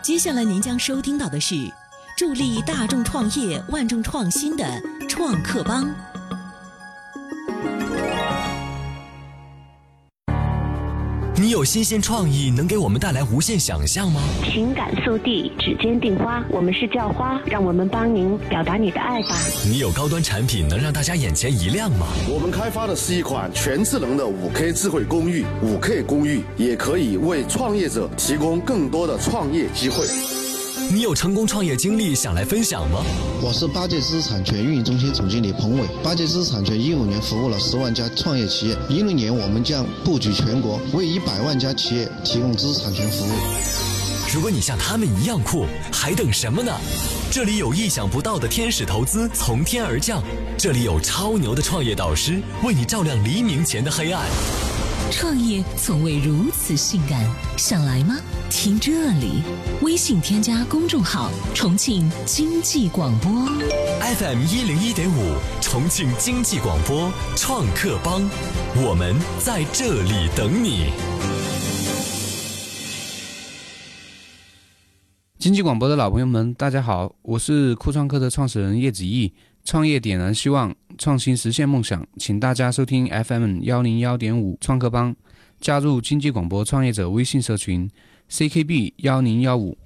[0.00, 1.54] 接下来您将收听到的是
[2.16, 4.64] 助力大众创业、万众创新的
[5.08, 5.88] 创客帮。
[11.40, 14.20] 你有新鲜创意，能给我们带来无限想象吗？
[14.52, 19.38] 情感速递，指尖订花，我们是叫花，让我们帮您表达你的爱吧。
[19.64, 22.08] 你有高端产品，能让大家眼前一亮吗？
[22.28, 30.37] 我们开发的是一款全智能的五 K 智慧公寓，五 K 公寓也可以为创业者提供更多的创业机会。
[30.90, 33.04] 你有成功创业经历想来分享吗？
[33.42, 35.86] 我是八戒知识产权运营中心总经理彭伟。
[36.02, 43.30] 八戒知识产权一五年服务了十万家创业企业，一六年我们将布局全国，为一百万家企业提供知识产权服务。
[44.32, 46.72] 如果你像他们一样酷，还等什么呢？
[47.30, 50.22] 这里有意想不到的天使投资从天而降，
[50.56, 54.26] 这里有超牛的创业导师为你照亮黎明前的黑暗。
[55.10, 57.24] 创业从未如此性感，
[57.56, 58.14] 想来吗？
[58.50, 59.42] 听这里，
[59.80, 63.46] 微信添加公众号“重庆经济广播
[64.18, 68.22] FM 一零一点五，重庆经济广播创客帮，
[68.76, 70.90] 我们在这里等你。
[75.38, 79.32] 经济广播的老朋友们，大家好，我是酷创客的创始人叶子毅。
[79.68, 85.14] 创业点燃希望，创新实现梦想，请大家收听 FM 幺零幺点五创客帮，
[85.60, 87.86] 加入经济广播创业者微信社群
[88.30, 89.76] CKB 幺零幺五。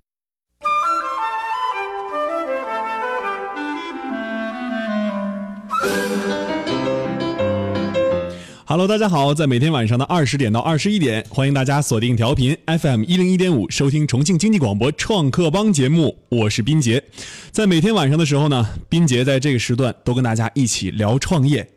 [8.72, 17.04] Hello，大家好，在每天晚上的二十点到二十一点，欢迎大家锁定调频 FM 一零一点五，收听重庆经济广播创客帮节目，我是斌杰。
[17.50, 21.68] 在每天晚上的时候呢，斌杰在这个时段都跟大家一起聊创业。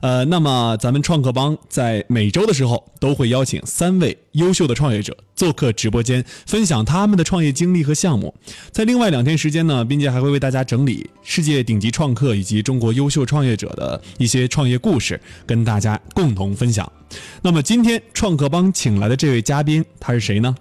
[0.00, 8.34] 呃，那么咱们创客帮在每周的时候都会邀请三位优秀的创业者做客直播间，分享他们的创业经历和项目。
[8.70, 16.90] 在另外两天时间呢，斌杰还会为大家整理世界顶级创客以及中国优秀创业者的一些创业故事，跟大家共同分享。
[17.42, 20.54] 那么今天创客帮请来的这位嘉宾，他是谁呢？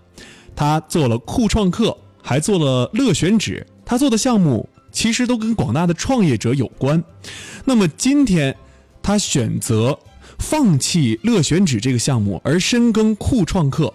[0.56, 7.04] 他做了酷创客，还做了乐选址，他做的项目其实都跟广大的创业者有关。
[7.66, 8.56] 那么今天。
[9.04, 10.00] 他选择
[10.40, 13.94] 放弃乐选址这个项目，而深耕酷创客。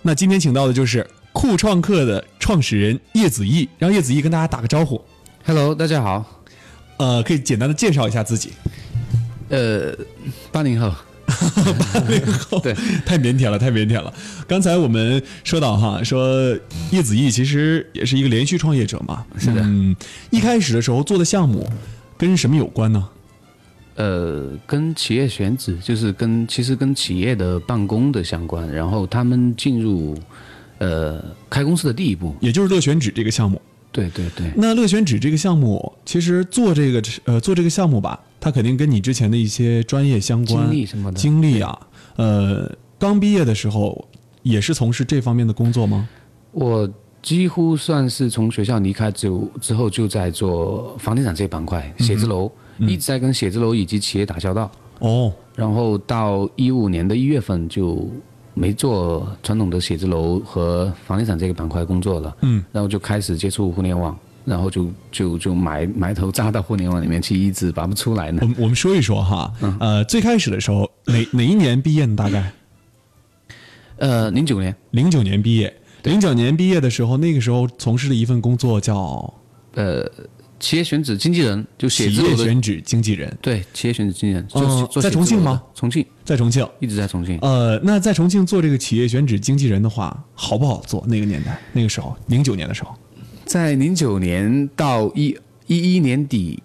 [0.00, 5.00] 那今天请到的就是酷创客的创始人叶子毅，让叶子毅跟大家打个招呼。
[5.44, 6.42] Hello，大家好。
[6.96, 8.52] 呃，可以简单的介绍一下自己。
[9.50, 9.94] 呃，
[10.50, 10.90] 八零后。
[11.92, 12.74] 八零后，对，
[13.06, 14.12] 太腼腆了，太腼腆了。
[14.48, 16.58] 刚才我们说到哈，说
[16.90, 19.24] 叶子毅其实也是一个连续创业者嘛。
[19.38, 19.60] 是的。
[19.62, 19.94] 嗯，
[20.30, 21.70] 一开始的时候做的项目
[22.18, 23.08] 跟什么有关呢？
[23.96, 30.16] 呃，跟企业选址就是跟其实跟企业的办公的相关，然后他们进入
[30.78, 33.60] 呃开公司的第一步，也就是乐选址这个项目。
[33.92, 34.50] 对对对。
[34.56, 41.78] 那乐选址这个项目，其实做这个呃做这个项目吧，它肯定跟你之前的一些专业相关经历什么的经历啊，
[42.16, 44.08] 呃，刚毕业的时候
[44.42, 46.08] 也是从事这方面的工作吗？
[46.52, 46.88] 我
[47.20, 52.50] 几乎算是从学校离开之后之后就在做房地产这一板块，写字楼。
[52.80, 54.70] 一直在跟写字楼以及企业打交道
[55.00, 58.08] 哦，然后到一五年的一月份就
[58.54, 68.38] 没做传统的写字楼和房地产这个板块工作了，嗯，然后就开始接触互联网，然后就就就埋埋头扎到互联网里面去，一直拔不出来呢。
[68.42, 72.16] 我们我们说一说哈，呃，最开始的时候哪哪一年毕业呢？
[72.16, 72.52] 大概？
[73.98, 79.32] 呃，零九年，零九年毕业，零九年毕业的时候，那个时候从事的一份工作叫
[79.74, 80.10] 呃。
[80.60, 85.62] 企业选址经纪人就写字楼的选址经纪人，对，企业选址经纪人，哦，在重庆吗？
[85.74, 87.38] 重庆，在重庆，一直在重庆。
[87.40, 91.02] 呃，那在重庆做这个企业选址经纪人的话，好不好做？
[91.08, 92.94] 那个年代，那个时候，零九年的时候，
[93.46, 95.34] 在零九年到一
[95.66, 96.62] 一一年底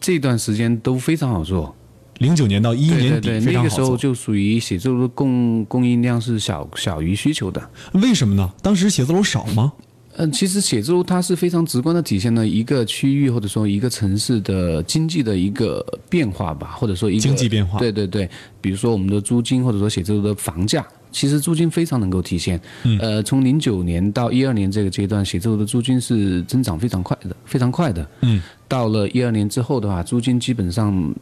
[0.00, 1.76] 这段时间都非常好做。
[2.18, 7.70] 零九年到一一年底，那个时候就属于写字楼的供供应量是小小于需求的。
[7.92, 8.50] 为什么呢？
[8.62, 9.74] 当时写字楼少吗？
[10.18, 17.78] 嗯，其实写字楼它是非常直观的体现了一个区域或者说一个城市的经济的一个变化吧，或者说一个经济变化。
[17.78, 18.28] 对对对，
[18.60, 22.60] 比如说我们的租金或者说写字楼的房价，其实租金非常能够体现。
[22.84, 22.98] 嗯。
[22.98, 28.08] 呃，从零九年到一二年这个阶段，写字楼的租金是增长非常快的，非常快的。
[28.22, 28.42] 嗯。
[28.66, 31.14] 到了一二年之后的话，租金基本上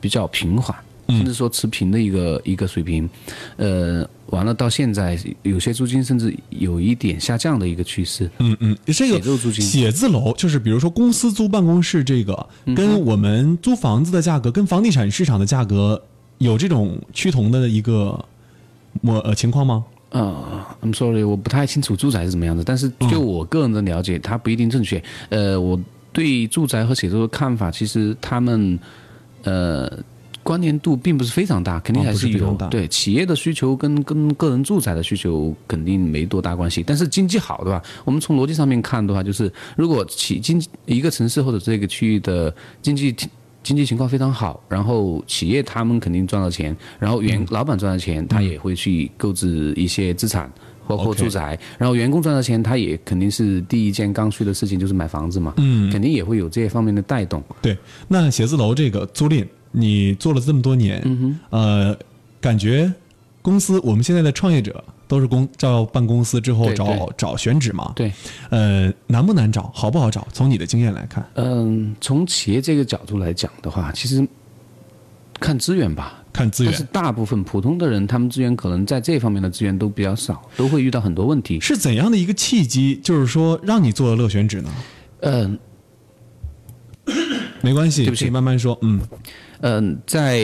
[0.00, 0.76] 比较平缓。
[1.10, 3.08] 甚至说持平的一个一个水平，
[3.56, 8.30] 呃，完了到现在有些租金甚至有一点下降的一个趋势。
[8.38, 12.46] 嗯嗯，这个写字楼租金，写字楼就是比如说公司租办公室这个，
[12.76, 16.02] 跟我们租房子的价格，跟房地产市场的价格
[16.38, 18.24] 有这种趋同的一个
[19.02, 19.84] 模呃情况吗？
[20.10, 25.00] 呃，I'm sorry，我不太清楚住宅是怎么样的，但是就我个人的了解，它不一定正确。
[25.28, 25.80] 呃，我
[26.12, 28.76] 对住宅和写作的看法，其实他们
[29.44, 29.88] 呃
[30.42, 36.82] 关联度并不是非常大，肯定哦还是非常大对企业的需求跟跟个人住宅的需求肯定没多大关系。
[36.82, 43.14] 但是经济好的话，我们从逻辑上面看的话，就是如果企经一个城市或者这个区域的经济
[43.62, 50.50] 经济情况非常好，然后企业他们肯定赚到钱，然后员、老板赚到钱，他也会去购置一些资产。
[50.86, 57.40] 包括住宅然后员工赚到钱，他也肯定是第一件刚需的事情就是买房子嘛，嗯肯定也会有这方面的带动。
[57.62, 57.78] 对，
[58.08, 61.96] 那写字楼这个租赁，你做了这么多年，嗯呃，
[62.40, 62.92] 感觉
[63.42, 68.12] 公司我们现在的创业者都是公到办公司之后找找选址嘛，对，
[68.50, 70.26] 呃，难不难找，好不好找？
[70.32, 74.26] 从你的经验来看，嗯，从企业这个角度来讲的话，其实
[75.38, 76.16] 看资源吧。
[76.32, 81.58] 看资源但是大部分普通的人，他们资源可能在这方面的资源都比较少，都会遇到很多问题。
[81.58, 84.70] 是怎样的一个契机，就是说让你做了乐选址呢？
[85.22, 85.58] 嗯
[87.62, 88.78] 没关系，对不起慢慢说。
[88.82, 89.00] 嗯
[89.60, 90.38] 嗯，在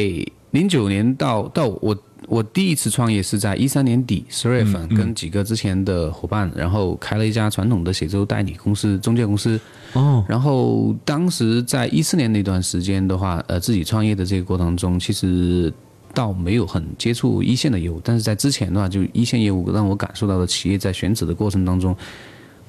[0.51, 1.97] 零九年到到我
[2.29, 9.61] 我第一次创业是在一三年底十二月份，跟几个之前的伙伴，然后开了一家传统的写字楼代理公司、中介公司。
[9.93, 15.73] 哦，然后当时在一四年那段时间的话，呃，自己创业的这个过程中，其实
[16.13, 21.97] 倒没有很接触一线的业务，但是在之前的话，就一线业务让我感受到了企业在选址的过程当中，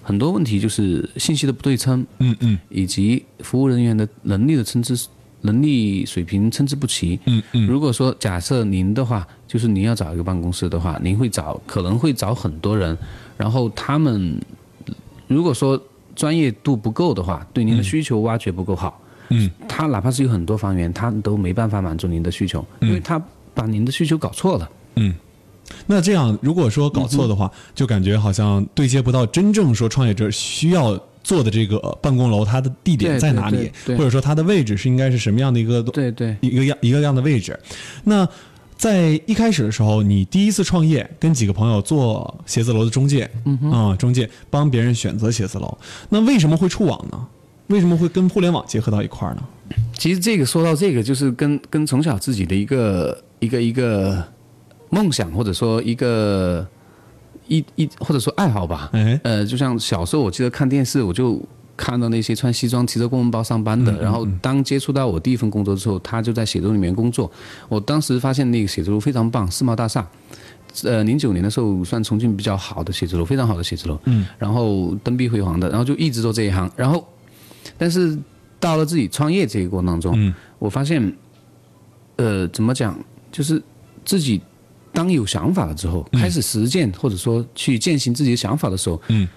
[0.03, 4.93] 很多问题就是信息的不对称，嗯嗯以及服务人员的能力的参差
[5.41, 7.19] 能力水平参差不齐。
[7.25, 12.97] 嗯嗯如果说假设您的话，就是您要找一个办公室的话，您会找可能会找很多人，
[13.37, 14.39] 然后他们
[15.27, 15.81] 如果说
[16.15, 23.21] 专业度不够的话，对您的需求挖掘不够好，嗯，他哪怕是有很多房源，他都没办法满足您的需求，因为他
[23.53, 24.69] 把您的需求搞错了。
[24.95, 25.13] 嗯。
[25.85, 37.59] 那这样，如果说搞错的话，就感觉好像对接不到真正说创业者需要做的这个办公楼，它的地点在哪里或者说它的位置是应该是什么样的一个对对，一个样一个样的位置。
[38.05, 38.25] 那
[38.77, 45.77] 在一开始的时候，你第一次创业，跟几个朋友做写字楼的中介，嗯啊、中介帮别人选择写字楼，
[46.07, 47.27] 那为什么会触网呢？
[47.67, 49.43] 为什么会跟互联网结合到一块儿呢？
[49.97, 54.23] 其实这个说到这个，就是跟跟从小自己的一个一个一个
[54.89, 56.65] 梦想，或者说一个
[57.47, 58.89] 一一或者说爱好吧。
[58.93, 61.41] 哎呃，就像小时候我记得看电视，我就
[61.75, 67.31] 看到那些穿西装提着公文包上班的，然后当接触到我第一份工作之后，他就在写字楼里面工作。
[67.69, 70.07] 我当时发现那个写字楼非常棒，世贸大厦。
[70.83, 77.03] 呃，零九年的时候算重庆比较好的写字楼，非常好的写字楼，嗯，然后灯壁辉煌的，然后就一直做这一行，然后，
[77.79, 78.15] 但是
[78.59, 81.11] 到了自己创业这一过程当中，嗯我发现，
[82.17, 82.95] 呃，怎么讲，
[83.31, 83.59] 就是
[84.05, 84.39] 自己
[84.93, 89.27] 当有想法了之后，开始实践或者说去践行自己的想法的时候，嗯，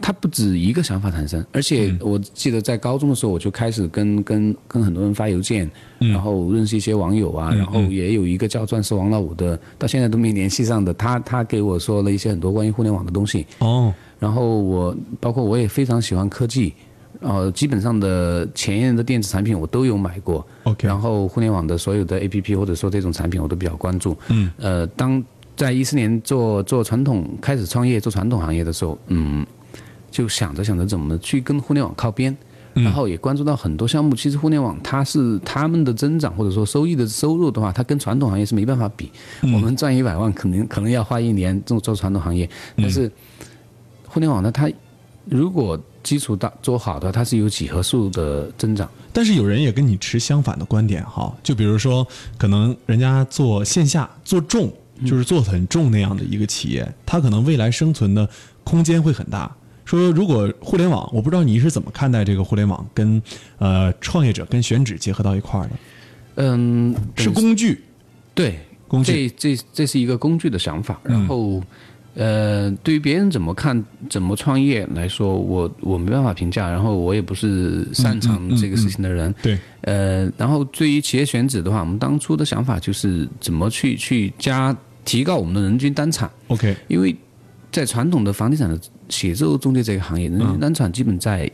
[0.00, 16.72] 它不止一个想法产生，而且我记得在高中的时候，我就开始跟跟跟很多人发邮件，然后认识一些网友啊，然后也有一个叫钻石王老五的，到现在都没联系上的，他他给我说了一些很多关于互联网的东西，哦，然后我包括我也非常喜欢科技，
[17.20, 20.46] 呃，基本上的前沿的电子产品我都有买过。
[20.64, 24.16] OK 然后互联网的所有的 APP 或者说这种产品我都比较关注。
[24.28, 24.50] 嗯。
[24.58, 25.22] 呃，当
[25.56, 29.46] 在一四年做做传统开始创业做传统行业的时候，嗯，
[30.10, 32.36] 就想着想着怎么去跟互联网靠边。
[32.72, 39.10] 然后也关注到很多项目，其实互联网它是他们的增长或者说收益的收入的话，它跟传统行业是没办法比。
[39.42, 43.10] 我们赚一百万，可能可能要花一年做做传统行业，但是
[44.06, 44.70] 互联网呢，它
[45.24, 48.88] 如果基础大做好的，它是有几何数的增长。
[49.12, 52.06] 但是有人也跟你持相反的观点哈，就比如说，
[52.38, 54.72] 可能人家做线下做重，
[55.04, 58.28] 就是做很重那样的一个企业，它可能未来生存的
[58.64, 59.50] 空间会很大。
[59.84, 63.20] 说如果互联网，我不知道你是怎么看待这个互联网跟
[63.58, 65.70] 呃创业者跟选址结合到一块儿的，
[66.36, 67.82] 嗯，是工具，
[68.32, 71.00] 对工具嗯这这这是一个工具的想法。
[71.02, 71.60] 然后，
[72.14, 76.68] 呃，对于别人怎么看、怎么创业来说，我我没办法评价。
[76.68, 79.32] 然后我也不是擅长这个事情的人。
[79.42, 87.14] 对，呃，然后对于企业选址的话，我们当初的想法就是怎么去去加提高我们的人均单产，OK，因为
[87.70, 91.50] 在传统的房地产的写字楼中介这个行业，人均单产基本在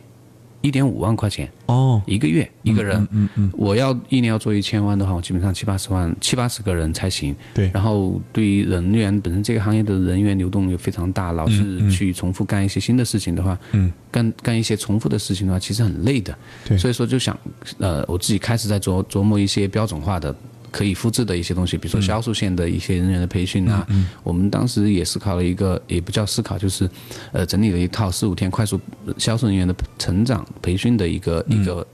[0.61, 1.49] 一点五万块钱。
[1.67, 7.35] 哦，一个月一个人，嗯嗯，我要一年要做一千万的话，我基本上七八十万、七八十个人才行。
[7.53, 7.69] 对。
[7.73, 16.37] 然后对于人员本身这个行业的人员流动又非常大，老是去重复干一些新的事情的话，嗯，干干一些重复的事情的话，其实很累的。
[16.65, 16.77] 对。
[16.77, 17.37] 所以说就想，
[17.79, 20.33] 呃，我自己开始在琢琢磨一些标准化的
[20.71, 23.85] 可以复制的一些东西，比如说销售线的一些人员的培训啊。
[24.23, 26.89] 我们当时也思考了一个，也不叫思考，就是
[27.31, 28.79] 呃整理了一套四五天快速
[29.17, 31.87] 销售人员的成长培训的一个、一个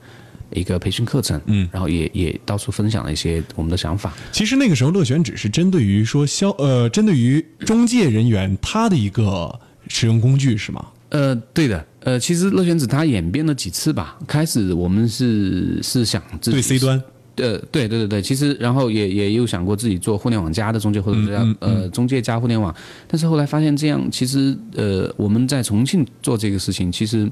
[0.51, 1.39] 一个培训课程。
[1.45, 4.13] 嗯，然后也也到处分享了一些我们的想法。
[4.31, 10.85] 其实那个时候乐选只是针对于说销呃，针对于中介人员他的一个使用工具是吗？
[11.09, 14.17] 呃，对的，呃，其实乐选子它演变了几次吧。
[14.25, 16.99] 开始我们是是想自己对 C 端，
[17.37, 22.73] 呃，对对对对，其实然后也也有想过自己做互联网加的中介，或者是叫呃中介加互联网，
[23.07, 27.29] 但是后来发现这样其实呃我们在重庆做这个事情，其实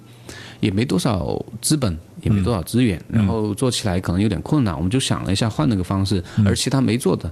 [0.60, 7.32] 也没多少资本，也没多少资源，然后做起来可能有点困难，我们就想了一下换了个方式，而其他没做的，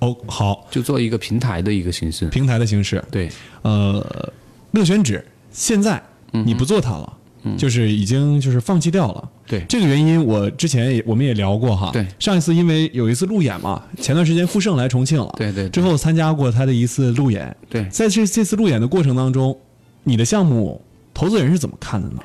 [0.00, 2.26] 哦，好，就做一个平台的一个形式。
[2.28, 3.30] 平台的形式，对，
[3.62, 4.32] 呃，
[4.72, 7.17] 乐选纸现在你不做它了，
[7.56, 9.28] 就是已经就是放弃掉了。
[9.46, 11.90] 对这个原因，我之前也我们也聊过哈。
[11.92, 17.56] 对上一次因为有一次路演嘛，前段时间富盛来重庆了，对对对之后参加过他的一次路演。
[17.68, 19.56] 对在这这次路演的过程当中，
[20.04, 20.80] 你的项目
[21.14, 22.20] 投资人是怎么看的呢？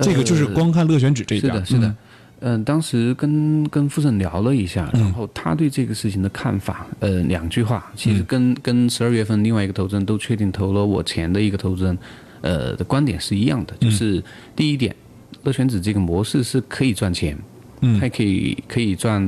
[0.00, 1.96] 这个就是光看乐选纸这一边，是的，是的嗯。
[2.40, 11.96] 嗯、当时跟跟傅盛聊了一下，然后他对这个事情的看法，呃，两句话，其实跟、跟十二月份另外一个投资人都确定投了我钱的一个投资人，
[12.40, 14.22] 呃的观点是一样的，就是
[14.54, 14.94] 第一点，
[15.44, 17.36] 乐选子这个模式是可以赚钱，
[17.80, 18.00] 嗯。
[18.00, 19.22] 它可以可以赚，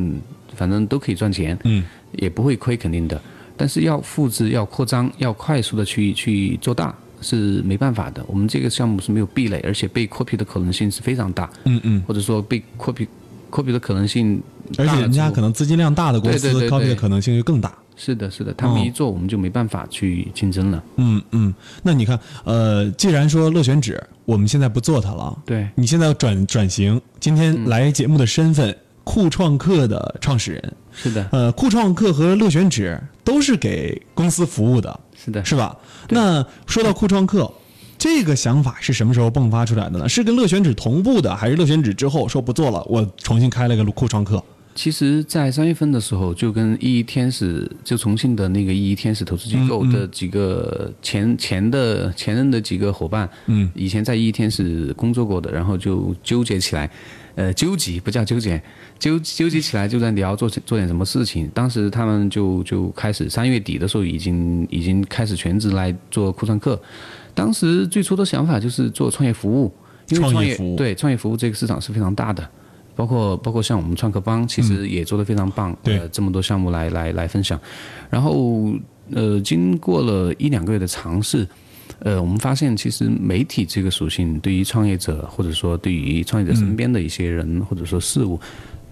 [0.54, 3.20] 反正都可以赚钱，嗯，也不会亏肯定的，
[3.56, 8.24] 但是要复制、要扩张、要快速的去去做大是没办法的。
[8.26, 13.06] 我们这个项目是没有壁垒，而且被 copy 的可能性是非常大，嗯嗯，或者说被 copy
[13.50, 14.40] copy 的可能性
[14.76, 17.76] 而且人家可能资金量大的公司 copy 的可能性就更大。
[17.98, 20.82] 是的，是的，他们一做，我们就没办法去竞争了。
[20.96, 21.52] 嗯嗯，
[21.82, 35.76] 那你看，呃，既然说乐选纸我们现在不做它了，对你现在要转转型，今天来节目的身份，酷创客的创始人，是的，呃，酷创客和乐选纸都是给公司服务的，是的，是吧？
[36.08, 37.52] 那说到酷创客，
[37.98, 40.08] 这个想法是什么时候迸发出来的呢？
[40.08, 44.42] 是跟乐选纸同步的，还是乐选纸之后说不做了，我重新开了个酷创客？
[44.78, 56.88] 其实，在三月份的时候，就跟一一天使，就重庆的那个一一天使投资机构的几个前前的前任的几个伙伴，嗯，以前在一一天使工作过的，然后就纠结起来，
[57.34, 58.62] 呃，纠结不叫纠结，
[59.00, 61.50] 纠纠结起来就在聊做做点什么事情。
[61.52, 66.80] 当时他们就就开始三月底的时候，已经已经开始全职来做库创客。
[67.34, 69.74] 当时最初的想法就是做创业服务，
[70.10, 72.48] 因为创业创业服务对创业服务这个市场是非常大的。
[72.98, 75.96] 包括包括像我们创客帮，其实也做得非常棒，对。
[76.00, 77.56] 呃，这么多项目来来来分享，
[78.10, 78.72] 然后
[79.12, 81.46] 呃，经过了一两个月的尝试，
[82.00, 88.40] 呃，我们发现其实媒体这个属性对于创业者，或者说对于创业者身边的一些人、或者说事物，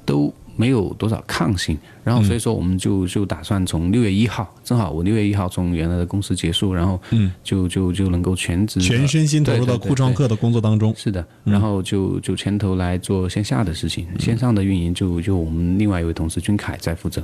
[0.05, 1.79] 都没有多少抗性。
[2.03, 7.01] 然后所以说我们就就打算从六月一号，正好我六月一号从原来的公司结束，然后
[7.43, 10.95] 就就就能够全职全身心投入到对对对酷创客的工作当中。
[10.97, 17.23] 是的，然后就就牵头来做线下的事情，线上的运营就就我们另外一位同事君凯在负责。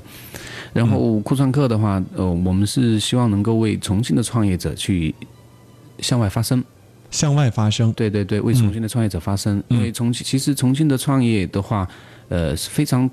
[0.73, 5.15] 然后酷创客的话，呃，我们是希望能够为重庆的创业者去
[6.01, 6.63] 向外发声。
[7.11, 11.87] 向外发声，对对对，为重庆的创业者发声，因为重庆其实重庆的创业的话，
[12.31, 13.09] 呃，是非常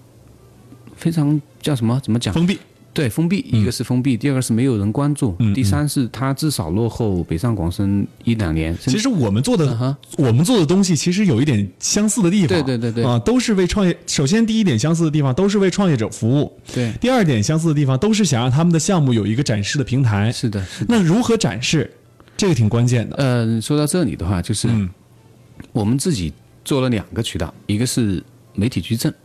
[1.00, 2.00] 非常叫什么？
[2.03, 2.34] 怎么讲？
[2.34, 2.60] 封闭。
[2.91, 8.75] 对，封闭，一个是封闭，第二个是没有人关注，第三是它至少落后北上广深一两年。
[8.82, 12.48] 其实我们做的、嗯我们做的东西其实有一点相似的地方。
[12.48, 13.96] 对对对对啊，都是为创业。
[14.08, 16.51] 首先，第一点相似的地方都是为创业者服务。
[16.74, 20.32] 对，第二点相似的地方都是想让他们的项目有一个展示的平台。
[20.32, 20.88] 是的，是的。
[20.89, 21.89] 那如何展示，
[22.36, 23.15] 这个挺关键的。
[23.18, 24.89] 呃，说到这里的话，就是嗯
[25.72, 26.34] 我们自己
[26.65, 28.22] 做了两个渠道，一个是
[28.56, 29.15] 媒体矩阵，嗯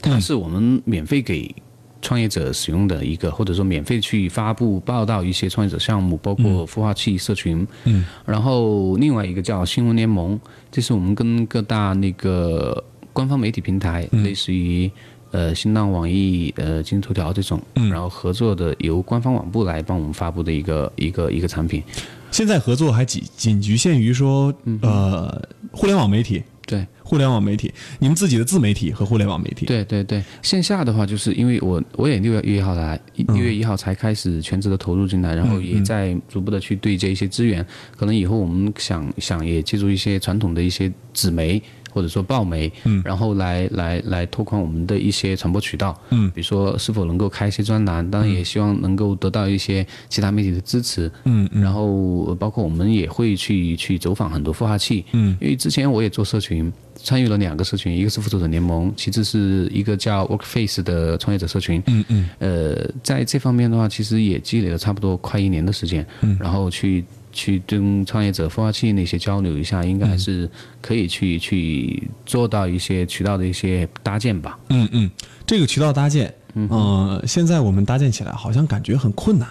[0.00, 1.54] 它是我们免费给
[2.02, 7.66] 创业者使用的一个，或者说免费去发布报道一些创业者项目，包括孵化器社群。
[7.84, 10.38] 嗯，然后另外一个叫新闻联盟，
[10.70, 14.22] 这是我们跟各大那个官方媒体平台，嗯。
[14.22, 14.90] 类似于。
[15.32, 17.90] 呃，新浪、网易、呃，今日头条这种，嗯。
[17.90, 21.82] 然后合作的由官方网部来帮我们发布的一个一个一个产品，
[22.30, 24.78] 现在合作还仅仅局限于说，嗯。
[24.82, 37.64] 呃，互联网媒体，对，互联网媒体，你们自己的自媒体和互联网媒体。，对对对，线下的话，就是因为我我也六月一号来，六月一号才开始全职的投入进来，然后也在逐步的去对接一些资源。
[37.96, 41.62] 可能以后我们想想也借助一些传统的一些纸媒
[41.96, 43.00] 或者说报媒，嗯。
[43.02, 46.30] 然后来来来拓宽我们的一些传播渠道，嗯。
[46.32, 51.62] 比如说是否能够开一些专栏，当然也希望能够得到一些其他媒体的支持，嗯嗯。
[51.62, 51.86] 然后
[52.26, 55.34] 呃包括我们也会去去走访很多孵化器，嗯。
[55.40, 61.82] 因为之前我也做社群，参与了两个社群，一个是复仇者联盟，其次是一个叫 Workface 的创业者社群。
[61.86, 62.28] 嗯嗯。
[62.38, 66.36] 呃，在这方面的话，其实也积累了差不多快一年的时间，嗯。
[66.38, 67.04] 然后去
[67.36, 70.50] 去跟创业者孵化器那些交流一下，应该还是
[70.80, 74.58] 可以去去做到一些渠道的一些搭建吧。
[74.70, 75.10] 嗯嗯，
[75.46, 79.46] 这个渠道搭建，嗯、现在我们搭建起来好像感觉很困难。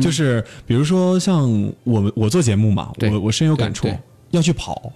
[0.00, 1.50] 就是比如说像
[1.82, 3.88] 我们我做节目嘛，我我深有感触
[4.30, 4.92] 要去跑。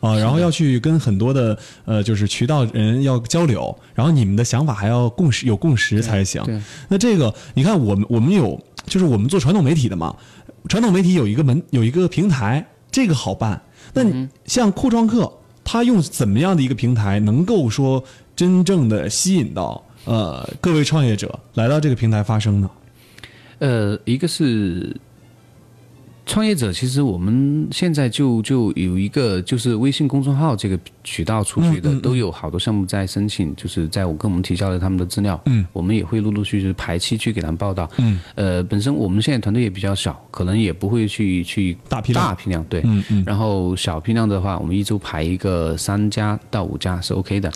[0.00, 6.40] 啊、然后要去跟很多的呃，就是渠道人要交流，然后你们的想法还要共识有共识才行。
[6.88, 8.56] 那这个你看，我们我们有，
[8.86, 10.14] 就是我们做传统媒体的嘛，
[10.68, 13.60] 传统媒体有一个门有一个平台，这个好办。
[13.94, 15.32] 那你像酷创客，
[15.64, 18.04] 他用怎么样的一个平台，能够说
[18.36, 22.70] 真正的吸引到呃各位创业者来到这个平台发声呢？
[23.60, 24.94] 呃，一个是
[26.28, 42.28] 创业者，其实我们现在就就有一个就是微信公众号这个渠道出去的，都有好多项目在申请，就是在我跟我们提交了他们的资料，嗯，我们也会陆陆续续排期去给他们报道，嗯，呃，本身我们现在团队也比较小，可能也不会去去大批量。
[42.28, 43.24] 大批量，对，嗯嗯。
[43.26, 47.50] 然后小批量的话，我们一周排一个三家到五家是 OK 的，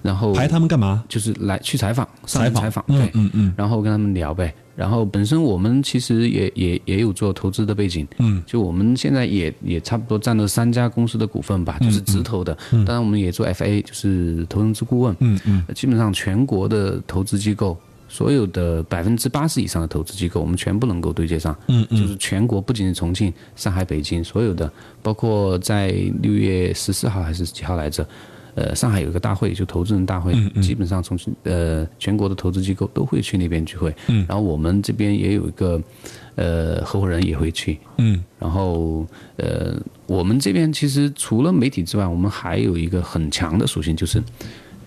[0.00, 1.04] 然后排他们干嘛？
[1.10, 2.62] 就是来去采访，上采访。
[2.62, 3.54] 采访，嗯对，嗯嗯。
[3.54, 4.54] 然后跟他们聊呗。
[4.76, 12.56] 然后本身我们其实也也也有做投资的背景，嗯，就我们现在也也差不多占了三家公司的股份吧，就是直投的。
[12.70, 15.16] 当然我们也做 FA，就是投融资顾问。
[15.20, 17.78] 嗯嗯基本上全国的投资机构，
[18.08, 21.56] 所有的百分之八十以上的投资机构，我们全部能够对接上。
[21.68, 24.70] 嗯嗯就是全国不仅是重庆、上海、北京，所有的，
[25.02, 25.88] 包括在
[26.20, 28.06] 六月十四号还是几号来着？
[28.54, 33.94] 呃，上海有一个大会，就投资人大会，嗯基本上从呃全国的投资机构都会去那边聚会。
[34.08, 35.80] 嗯然后我们这边也有一个
[36.36, 37.78] 呃合伙人也会去。
[37.98, 39.06] 嗯然后
[39.36, 44.22] 呃，我们这边其实除了媒体之外，我们还有一个很强的属性，就是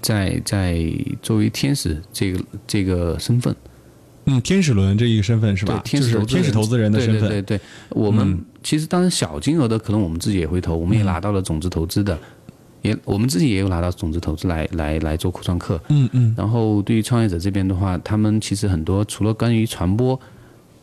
[0.02, 0.82] 在在
[1.22, 3.54] 作为天使这个这个身份，
[4.26, 5.82] 嗯，天使轮这一个身份是吧？
[5.84, 7.22] 对，天使天使投资人的身份。
[7.22, 12.20] 对对对对，我们、嗯其实当然小金额的可能我们自己也会投，我们也拿到了种子投资的，
[12.82, 15.82] 也我们自己也有拿到种子投资来来来做库创客。
[15.90, 20.20] 嗯嗯然后对于创业者这边的话，他们其实很多除了关于传播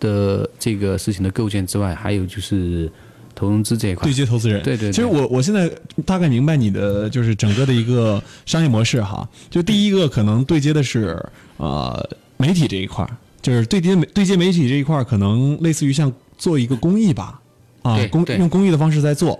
[0.01, 2.91] 的这个事情的构建之外，还有就是
[3.35, 4.13] 投融资这一块对。
[4.13, 4.63] 接投资人。
[4.63, 5.71] 对对对其实我我现在
[6.05, 9.27] 大概明白你的就是整个的一个商业模式哈。
[9.49, 11.25] 就第一个可能对接的是
[11.57, 17.41] 呃媒体这一块儿，就是对接对接媒体这一块儿，可能类似于像做一个公益吧，
[17.83, 19.39] 啊公用公益的方式在做。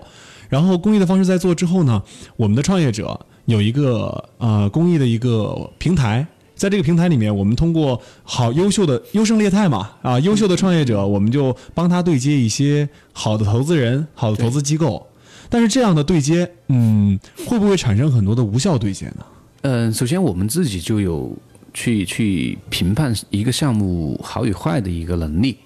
[0.49, 2.01] 然后公益的方式在做之后呢，
[2.35, 15.05] 我们的创业者有一个呃公益的一个平台，在这个平台里面，我们通过好优秀的优胜劣汰嘛啊，优秀的创业者，我们就帮他对接一些好的投资人、好的投资机构。
[15.47, 19.25] 但是这样的对接，嗯，会不会产生很多的无效对接呢？
[19.61, 21.35] 嗯，首先我们自己就有
[21.73, 25.57] 去去评判一个项目好与坏的一个能力。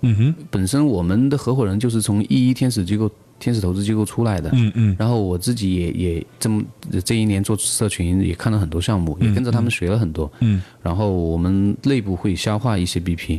[0.00, 3.10] 嗯哼，本身我们的合伙人就是从一一天使机构、
[3.44, 4.96] 天使投资机构出来的，嗯嗯。
[4.98, 6.64] 然后我自己也也这么
[7.04, 10.32] 这一年做社群，也看了很多项目，也跟着他们学了很多。
[10.40, 10.62] 嗯。
[10.82, 13.38] 然后我们内部会消化一些 BP，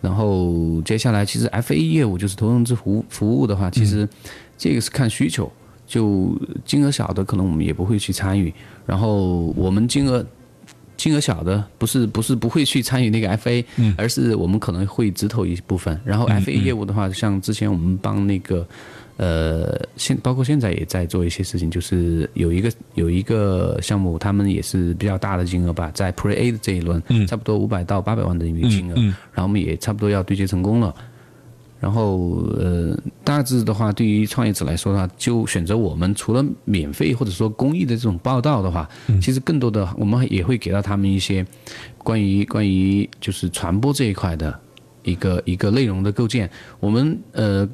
[0.00, 4.08] 然后接下来其实 FA 业务就是投融资服务服务的话，其实
[4.56, 5.52] 这个是看需求，
[5.86, 6.34] 就
[6.64, 8.50] 金额小的可能我们也不会去参与，
[8.86, 10.24] 然后我们金额。
[10.94, 13.64] 金额小的不是不是不会去参与那个 FA，、
[13.96, 16.00] 而是我们可能会直投一部分。
[16.04, 18.64] 然后 FA 业务的话，像之前我们帮那个
[19.16, 30.94] 呃，现包括现在也在做一些事情，就是有一个有一个项目，他们也是比较大的金额吧，在 Pre A 的这一轮，差不多五百到八百万的一个金额，嗯嗯然后我们也差不多要对接成功了。
[31.78, 38.88] 然后呃，大致的话，对于创业者来说的话，就选择我们除了免费或者说公益的这种报道的话，
[39.20, 41.44] 其实更多的我们也会给到他们一些
[41.98, 44.56] 关于关于就是传播这一块的
[45.02, 46.48] 一个一个内容的构建。
[46.78, 47.68] 我们呃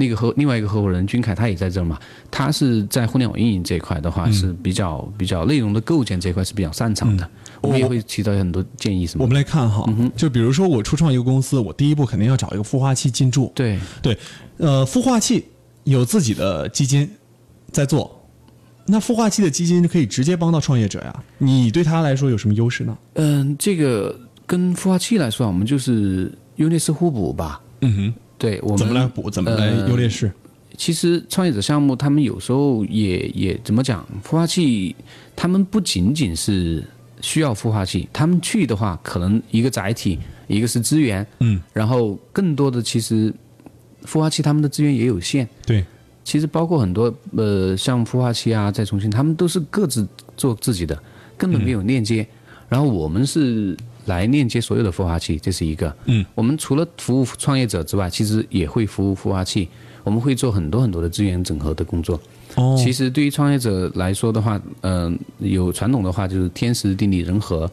[0.00, 1.98] 那个合另外一个合伙人君凯他也在这儿嘛，
[2.30, 7.28] 他是在互联网运营这一块的话是比较比较内容的构建这一块是比较擅长的，
[7.60, 9.24] 我们也会提到很多建议什么。
[9.24, 9.84] 我们来看哈，
[10.14, 13.50] 就比如说我初创一个公司，我第一步肯定要找一个孵化器进驻。
[13.56, 14.16] 对，对，
[14.58, 15.44] 呃，孵化器
[15.82, 17.10] 有自己的基金
[17.72, 18.24] 在做，
[18.86, 21.24] 那孵化器的基金可以直接帮到创业者呀。
[21.38, 22.96] 你对他来说有什么优势呢？
[23.14, 27.60] 嗯，这个跟孵化器来说啊，我们就是优劣势互补吧。
[27.80, 29.28] 嗯对，我，们怎么来补？
[29.28, 30.32] 怎么来呃优劣势？
[30.76, 34.94] 其实创业者项目他们有时候也也怎么讲，孵化器
[35.34, 36.84] 他们不仅仅是
[37.20, 43.34] 需要孵化器，他们去的话可能一个载体，一个是资源，嗯，然后更多的其实
[44.04, 45.84] 孵化器他们的资源也有限，对，
[46.22, 50.96] 其实包括很多呃，像孵化器啊，在重庆，他们都是各自做自己的，
[51.36, 52.24] 根本没有链接。
[52.68, 53.76] 然后我们是
[54.08, 55.94] 来链接所有的孵化器，这是一个。
[56.06, 59.68] 嗯，我们除了服务创业者之外，其实也会服务孵化器，
[60.02, 62.20] 我们会做很多很多的资源整合的工作。
[62.56, 67.70] 哦，其实对于创业者来说的话，嗯、有传统的话就是天时地利人和。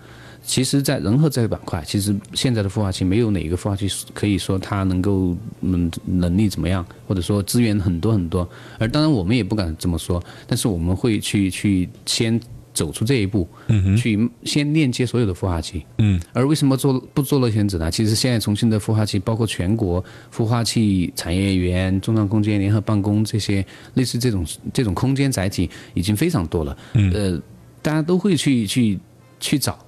[0.47, 8.47] 其实，在人和这个板块，其实现在的孵化器没有哪一个孵化器可以说它能够嗯能力怎么样，或者说资源很多很多。
[8.77, 12.39] 而当然我们也不敢这么说，但是我们会去去先
[12.75, 15.83] 走出这一步，嗯去先链接所有的孵化器。
[15.97, 17.89] 嗯，而为什么做不做乐选子呢？
[17.89, 26.77] 其实现在重庆的孵化器，包括全国孵化器产业园、中创空间、联合办公这些类似这种这种空间载体已经非常多了。
[26.93, 27.41] 嗯呃，
[27.81, 28.99] 大家都会去去
[29.39, 29.79] 去找。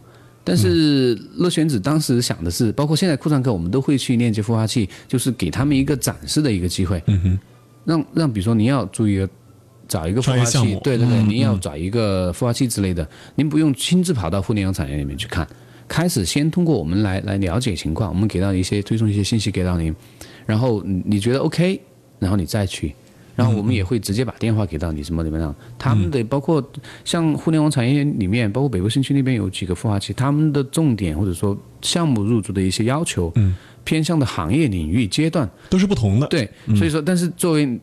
[0.44, 7.04] 但是乐选子当时想的是，包括现在库创客，我们都会去链接孵化器，就是给他们一个展示的一个机会。
[7.08, 7.40] 嗯哼，
[7.84, 9.28] 让让比如说你要注意
[9.88, 15.48] 找一个孵化器对对对，嗯您要找一个孵化器之类的，您不用亲自跑到互联网产业里面去看，
[15.88, 19.96] 开始先通过我们来来了解情况，我们给到一些推送一些信息给到您，
[20.46, 21.80] 然后你你觉得 OK，
[22.20, 22.94] 然后你再去。
[23.36, 25.54] 然后我们也会直接把电话给到你什么怎么样？
[25.78, 26.72] 他们的包括
[27.06, 33.32] 像互联网产业里面，包括北部新区那边有几个孵化器，他们的重点或者说项目入驻的一些要求，
[33.84, 36.26] 偏向的行业领域阶段，都是不同的。
[36.30, 37.80] 对，所以说，但是作为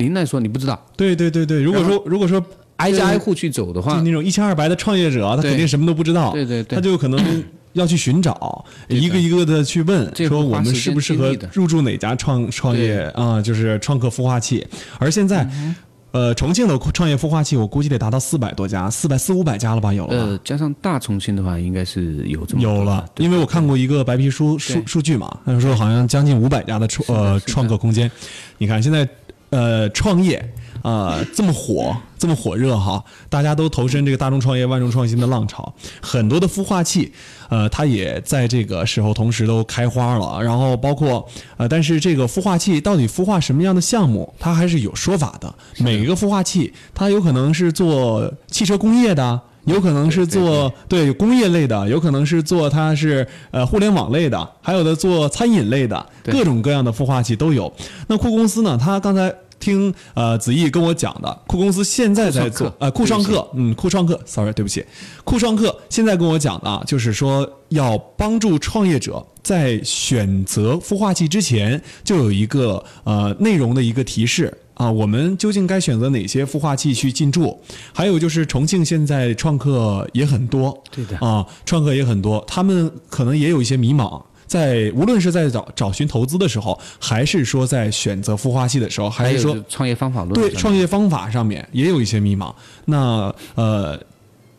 [0.00, 2.42] 您来说，你不知道，对对对对，如果说如果说
[2.76, 13.40] 挨家挨户去走的话就话那，种一清二白的创业者，他肯定什么都不知道，对对对他就可能 要去寻找，一个一个的去问，说我们适不适合入驻哪家创创业啊？
[13.40, 14.66] 就是创客孵化器。
[14.98, 15.76] 而现在，嗯
[16.12, 19.94] 呃，重庆的创业孵化器，我估计得达到四百多家，四百四五百家了吧？
[19.94, 20.30] 有了吧？
[20.30, 28.10] 呃，加上大重庆的话，应该是有这么有了，因为我看过一个白皮书数数据嘛，他说好像将近五百家的创呃创客空间。
[28.58, 29.08] 你看现在
[29.50, 30.36] 呃创业
[30.82, 37.12] 啊、呃这么火，这么火热哈，大家都投身这个大众创业、万众创新的浪潮，很多的孵化器
[37.48, 45.54] 呃它也在这个时候同时都开花了，然后包括呃，但是这个孵化器到底孵化什么样的项目，它还是有说法的。
[45.78, 49.40] 每一个孵化器它有可能是做汽车工业的。
[49.64, 57.72] 有可能是做对有工业类的，有可能是做它是呃互联网类的，还有的做餐饮类的，各种各样的孵化器都有。
[58.06, 58.78] 那酷公司呢？
[58.80, 64.84] 它刚才听呃子毅跟我讲的，酷公司现在在做呃酷创对客，嗯，酷创客，sorry，对不起，
[65.24, 74.52] 酷创客现在跟我讲的啊，就是说要帮助创业者在选择孵化器之前，就有一个呃内容的一个提示。
[74.80, 77.60] 啊，我们究竟该选择哪些孵化器去进驻？
[77.92, 84.22] 还有就是重庆现在创客也很多，对的啊，创客也很多，他们可能也有一些迷茫。
[84.46, 92.52] 在无论是在找找寻投资的时候，还是说在选择孵化器的时候，还是说就创业方法论对创业方法上面也有一些迷茫。
[92.86, 94.00] 那呃，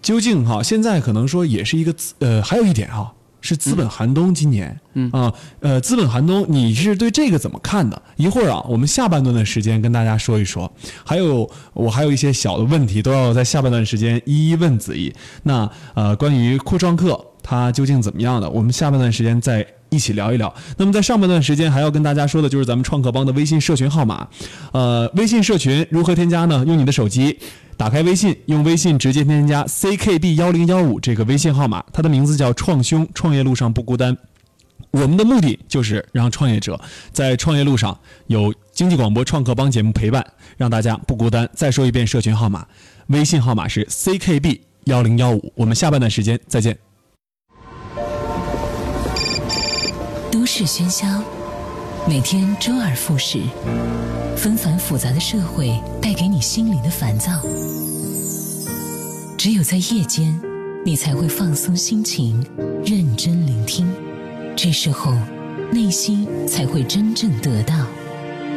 [0.03, 8.01] 究竟哈，现在可能说也是一个呃，还有一点哈，是资本寒冬今年，嗯啊呃，资本寒冬，你是对这个怎么看的？
[8.15, 10.71] 一会儿啊，我们下半段的时间跟大家说一说。
[11.03, 15.13] 还有我还有一些小的问题，都要在下半段时间一一问子怡。
[15.43, 19.65] 那呃，关于酷创客它究竟怎么样的，我们下半段时间再。
[19.93, 20.55] 一起聊一聊。
[20.77, 24.25] 那么在上半段时间还要跟大家说的就是咱们创客帮的微信社群号码，
[24.71, 26.63] 呃，微信社群如何添加呢？
[26.65, 27.37] 用你的手机
[27.81, 34.15] 打开微信，用微信直接添加 ckb 幺零幺五这个微信号码，它的名字叫创兄，创业路上不孤单。
[34.91, 36.79] 我们的目的就是让创业者
[37.11, 40.23] 在创业路上有经济广播创客帮节目陪伴，
[40.57, 41.49] 让大家不孤单。
[41.55, 42.67] 再说一遍，社群号码，
[43.07, 45.51] 微信号码是 ckb 幺零幺五。
[45.55, 46.77] 我们下半段时间再见。
[50.31, 51.07] 都市喧嚣，
[52.07, 53.39] 每天周而复始，
[54.35, 57.31] 纷繁复杂的社会带给你心灵的烦躁。
[59.37, 60.39] 只有在夜间，
[60.85, 62.43] 你才会放松心情，
[62.85, 63.87] 认真聆听。
[64.55, 65.13] 这时候，
[65.71, 67.75] 内心才会真正得到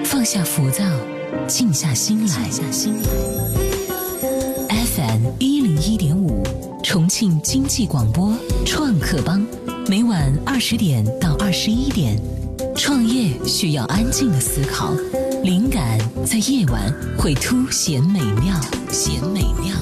[0.05, 0.85] 放下浮躁，
[1.47, 2.49] 静下心来。
[4.69, 6.43] FM 一零一点五，
[6.83, 8.35] 重庆经济广播
[8.65, 9.45] 创客帮，
[9.89, 12.19] 每晚二十点到二十一点。
[12.77, 14.93] 创业需要安静的思考，
[15.45, 19.77] 灵感在夜晚会凸显美妙，显美妙。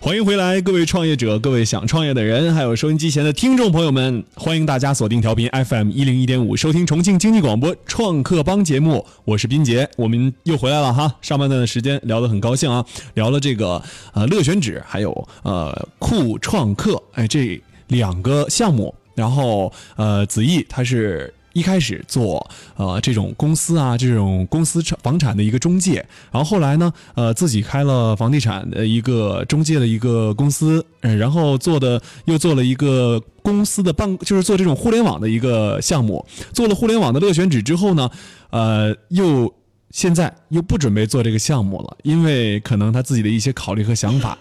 [0.00, 11.14] 欢迎回来，各位创业者，各位想创业的人，还有收音机前的听众朋友们，欢迎大家锁定调频 FM 一零一点五，收听重庆经济广播创客帮节目，我是斌杰，我们又回来了哈。
[11.20, 12.82] 上半段的时间聊得很高兴啊，
[13.12, 13.82] 聊了这个
[14.14, 21.32] 呃乐选址，还有呃酷创客，哎这两个项目，然后呃子毅他是。
[21.56, 38.10] 一开始做呃这种公司啊，这种公司房产的一个中介，然后后来呢，呃自己开了房地产的一个中介的一个公司，嗯，然后做的又做了一个公司的办，就是做这种互联网的一个项目，做了互联网的乐选址之后呢，
[38.50, 39.54] 呃，又
[39.92, 44.36] 现在又不准备做这个项目了，因为可能他自己的一些考虑和想法，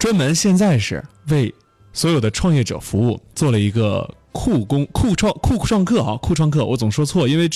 [0.00, 1.54] 专门现在是为
[1.92, 4.08] 所有的创业者服务，做了一个。
[4.30, 7.50] 酷工酷创酷创客啊，酷创客，我总说错，因为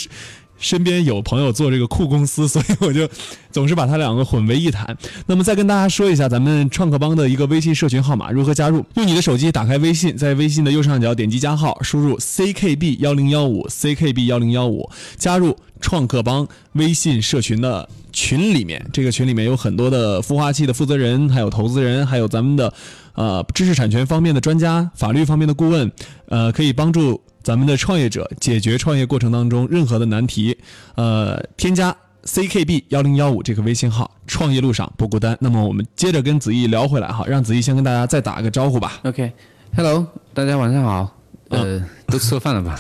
[0.58, 3.08] 身边有朋友做这个酷公司，所以我就
[3.52, 4.96] 总是把它两个混为一谈。
[5.26, 8.84] 那么再跟大家说一下，咱们创客帮的一个微信社群号码如何加入？
[8.94, 18.84] 用你的手机打开微信，在微信的右上角点击加号，输入 ckb 幺零幺五 ckb 幺零幺五，加入创客帮微信社群的群里面。
[18.92, 22.74] 这个群里面有很多的孵化器的负责人，还有投资人，还有咱们的。
[23.14, 25.90] 呃，知识产权方面的专家，法律方面的顾问，
[26.27, 30.57] 呃，可以帮助咱们的创业者解决创业过程当中任何的难题。
[30.94, 31.94] 呃，添加
[32.25, 35.37] ckb 幺零幺五这个微信号，创业路上不孤单。
[35.40, 39.01] 那么我们接着跟子毅聊回来哈，让子毅先跟大家再打个招呼吧。
[39.05, 41.16] OK，Hello，大家晚上好。
[41.51, 42.79] 呃，都吃了饭了吧？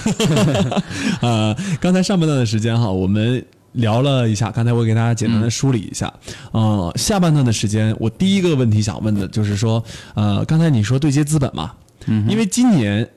[1.20, 3.44] 呃，刚才上半段的时间哈，我们。
[3.72, 6.12] 聊了一下，刚才我给大家简单的梳理一下。
[6.52, 9.82] 呃，下半段的时间，我第一个问题想问的就是说，
[10.14, 11.72] 呃，刚才你说对接资本嘛，
[12.06, 13.08] 嗯因为今年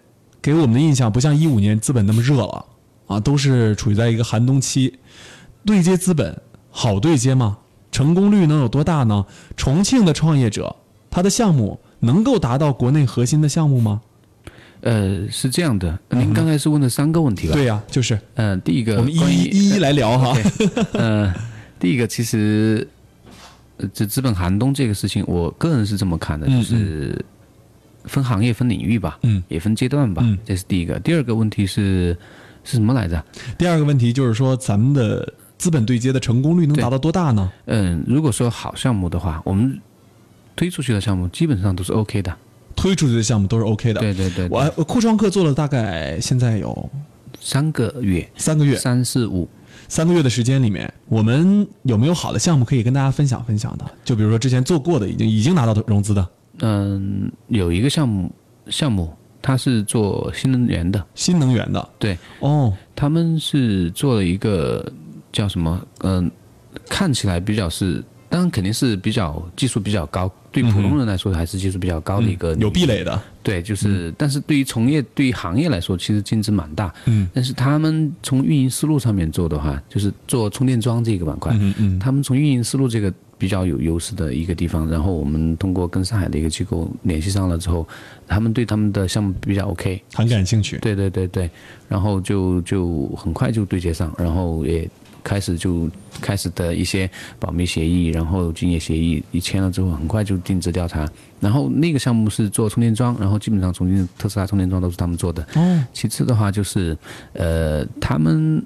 [0.41, 2.65] 给我们的印象不像一五年资本那么热了
[3.07, 4.99] 啊，都是处于在一个寒冬期。
[5.65, 6.39] 对接资本
[6.69, 7.57] 好对接吗？
[7.91, 9.25] 成功率能有多大呢？
[9.55, 10.75] 重庆的创业者
[11.09, 14.01] 他的项目能够达到国内核心的项目吗？
[14.85, 17.53] 呃，是这样的，您刚才是问了三个问题吧？
[17.53, 20.37] 对呀，就是，嗯，第一个，我们一一一一来聊哈。
[20.93, 21.33] 嗯，
[21.79, 22.87] 第一个其实，
[23.91, 27.19] 这资本寒冬这个事情，我个人是这么看的，就是
[28.03, 30.99] 分行业、分领域吧，嗯，也分阶段吧，这是第一个。
[30.99, 32.15] 第二个问题是
[32.63, 33.25] 是什么来着？
[33.57, 37.51] 第二个问题就是说，咱们的资本对接的成功率能达到多大呢？
[37.65, 39.81] 嗯，如果说好项目的话，我们
[40.55, 42.37] 推出去的项目基本上都是 OK 的。
[42.75, 44.01] 推出去的项目都是 OK 的。
[44.01, 46.89] 对对对，我库创客做了大概现在有
[47.39, 49.47] 三个月，三个月，三四五，
[49.87, 53.85] 三个月的时间里面，我们有没有好的项目可以跟大家分享分享的？
[54.03, 56.27] 就比如说之前做过的，已经已经拿到融资的。
[56.59, 58.31] 嗯，有一个项目，
[58.69, 61.89] 项目它是做新能源的，新能源的。
[61.97, 64.91] 对，哦，他们是做了一个
[65.31, 65.81] 叫什么？
[65.99, 66.29] 嗯，
[66.89, 68.03] 看起来比较是。
[68.27, 70.29] 当然肯定是比较技术比较高，
[70.61, 73.21] 对普通人来说还是技术比较高的一个有壁垒的。
[73.43, 76.91] 对，就是，但是对于从业对于行业来说，其实竞争蛮大。
[77.05, 84.89] 嗯，但是他们从运营思路上面做的话，就是做充电桩这个板块，嗯嗯，他们从运营思路这个比较有优势的一个地方。
[84.89, 87.87] 然后我们通过跟上海的一个机构联系上了之后，
[88.27, 90.77] 他们对他们的项目比较 OK，很感兴趣。
[90.79, 91.49] 对对对对，
[91.87, 94.89] 然后就就很快就对接上，然后也。
[95.25, 95.89] 开始就
[96.21, 97.09] 开始的一些
[97.39, 101.09] 保密协议，然后竞业协议一签了之后，很快就定制调查。
[101.39, 105.41] 然后那个项目是做充电桩，然后基本上重庆特斯拉充电桩都是他们做的。
[105.55, 105.83] 哦。
[105.91, 106.95] 其次的话就是，
[107.33, 108.63] 呃，他们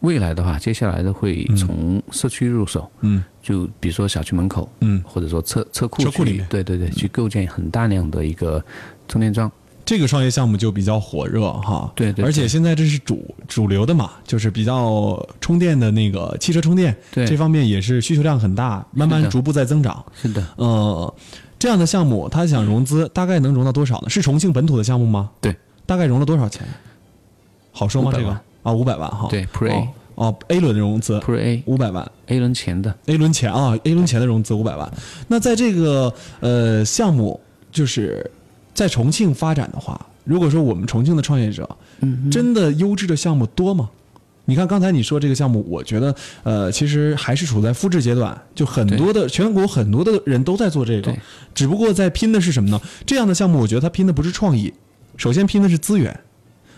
[0.00, 2.90] 未来的话，接下来的会从社区入手。
[3.02, 3.22] 嗯。
[3.42, 4.66] 就比如说小区门口。
[4.80, 5.02] 嗯。
[5.06, 6.02] 或者说车车库。
[6.02, 6.46] 车库里面。
[6.48, 8.64] 对对对，去构建很大量的一个
[9.06, 9.50] 充电桩。
[9.88, 20.04] 这个创业项目就比较火热哈，对对，而且现在这是主主流的嘛，就是比较充电的那个汽车充电，对这方面也是需求量很大，慢慢逐步在增长。
[20.20, 21.14] 是的，呃，
[21.58, 24.10] 这样的项目他想融资，大概能融到多少呢？
[24.10, 25.30] 是重庆本土的项目吗？
[25.40, 26.68] 对，大概融了多少钱？
[27.72, 28.12] 好说吗？
[28.14, 29.26] 这个啊，五百万哈。
[29.30, 34.92] 对，Pre 哦，A 轮的融资，Pre 五百万，A 轮前的，A 轮前啊，A 轮前的融资五百万。
[35.28, 37.40] 那在这个呃项目，
[37.72, 38.30] 就是
[38.78, 40.00] 在重庆发展的话。
[40.22, 41.68] 如果说我们重庆的创业者，
[42.30, 43.90] 真的优质的项目多吗？
[44.44, 46.14] 你看刚才你说这个项目，我觉得
[46.44, 51.12] 呃，其实还是处在复制阶段，就很多的全国很多的人都在做这个，
[51.52, 52.80] 只不过在拼的是什么呢？
[53.04, 54.72] 这样的项目，我觉得他拼的不是创意，
[55.16, 56.20] 首先拼的是资源。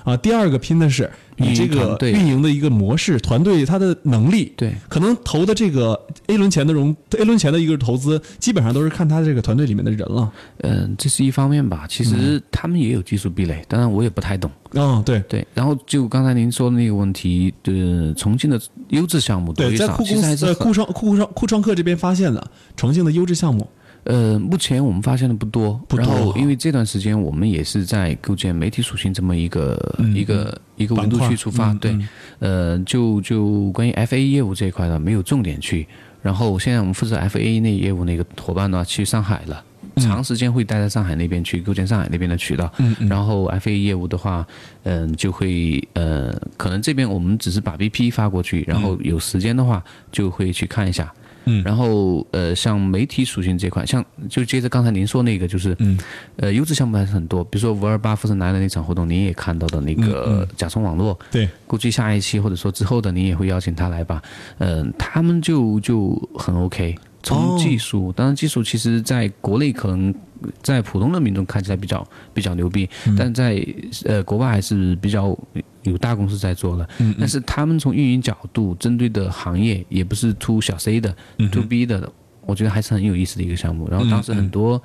[0.03, 10.31] 啊，第二个拼的是你这个运营的一个模式，团队它的能力，对，可能投的这个 A 轮钱的融 A 轮钱的一个投资，基本上都是看他这个团队里面的人了。
[10.59, 11.87] 嗯，这是一方面吧。
[11.89, 14.51] 其实他们也有技术壁垒，当然我也不太懂。
[14.73, 15.47] 嗯，对对。
[15.55, 23.67] 然后就刚才您说的那个问题，呃，重庆的优质项目对，在库公司、库创、库创、库创客这边发现了重庆的优质项目。
[24.05, 31.97] 呃，目前我们发现的不多，不多然后因为这段时间我们也是在构建媒体属性这么一个、嗯一个一个维度去出发，对
[32.39, 35.87] 呃，就就关于 FA 业务这一块呢，没有重点去。
[36.23, 39.65] 然后现在我们负责 FA 那业务那个伙伴呢，去上海了。
[39.97, 43.09] 长时间会待在上海那边去构建上海那边的渠道，嗯嗯。
[43.09, 44.47] 然后 FA 业务的话，
[44.85, 49.83] 嗯、就会呃，可能这边我们只是把 BP 发过去，然后有时间的话
[50.13, 51.13] 就会去看一下，
[51.51, 55.99] 嗯然后呃，像媒体属性这块，像就接着刚才您说那个，就是嗯
[56.37, 64.23] 呃，优质项目还是很多，比如说五二八富士来的那场活动，您也看到的那嗯个甲虫网络，对，估计下一期或者说之后的，您也会邀请他来吧。
[64.59, 66.95] 嗯、他们就就很 OK。
[66.99, 70.15] 哦从技术，当然技术其实在国内可能
[70.63, 73.63] 在普通的民众看起来比较比较牛逼，嗯但在
[74.07, 75.39] 呃国外还是比较
[75.83, 76.89] 有大公司在做了。
[76.99, 81.11] 嗯但是他们从运营角度针对的行业也不是 to 小 C 的、
[81.51, 82.11] to 嗯 B 的，
[82.47, 83.89] 我觉得还是很有意思的一个项目。
[83.91, 84.81] 然后当时很多、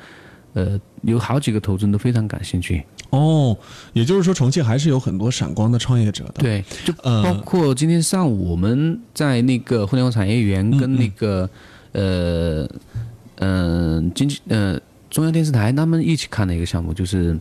[0.53, 2.83] 呃有好几个投资人都非常感兴趣。
[3.11, 3.55] 哦，
[3.93, 11.47] 也就是说重庆还是有很多闪光的创业者的。，对，就呃包括今天上午我们在那个互联网产业园跟那个、
[11.91, 12.67] 呃
[13.35, 14.79] 嗯、经济呃
[15.09, 17.37] 中央电视台他们一起看的一个项目，就是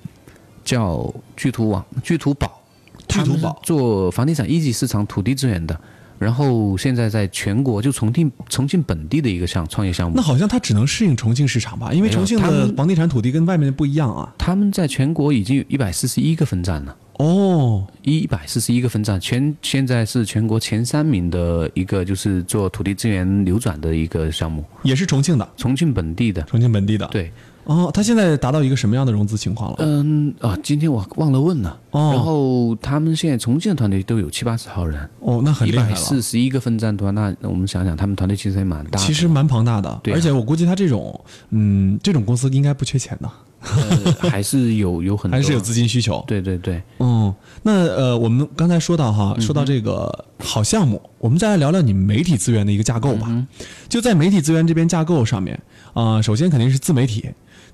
[0.62, 2.61] 叫巨图网巨图宝
[3.09, 5.79] 他们是做房地产一级市场土地资源的。
[6.17, 11.93] 然后现在在全国就重庆重庆本地的一个项创业项目那，好像它只能适应重庆市场吧？
[11.93, 14.33] 因为重庆的房地产土地跟外面的不一样啊。
[14.38, 16.97] 他们在全国已经有一百四十一个分站了。
[17.19, 26.43] 哦，一百四十一个分站，全现在是全国前三名的一个，就是做土地资源流转的一个项目，也是重庆的，重庆本地的。
[26.43, 27.07] 重庆本地的。。
[27.09, 27.31] 对，
[27.64, 29.77] 哦，他现在达到一个什么样的融资情况了？
[29.81, 31.79] 嗯啊，今天我忘了问了。
[31.90, 35.90] 哦然后他们现在重庆的团队都有七八十号人，哦，那很厉害了。
[35.90, 38.98] 百四十一个分站的话，那那我们想想，他们团队其实也蛮大的。
[38.98, 41.18] 其实蛮庞大的，对啊而且我估计他这种，
[41.50, 46.22] 嗯，这种公司应该不缺钱的，呃还是有有很多，还是有资金需求。
[46.27, 53.27] 对对对，嗯，那呃，我们刚才说到嗯哈，说到这个好项目，我们再来聊聊你们媒体资源的一个架构吧。
[53.29, 53.46] 嗯
[53.88, 55.59] 就在媒体资源这边架构上面
[55.92, 57.24] 啊、首先肯定是自媒体，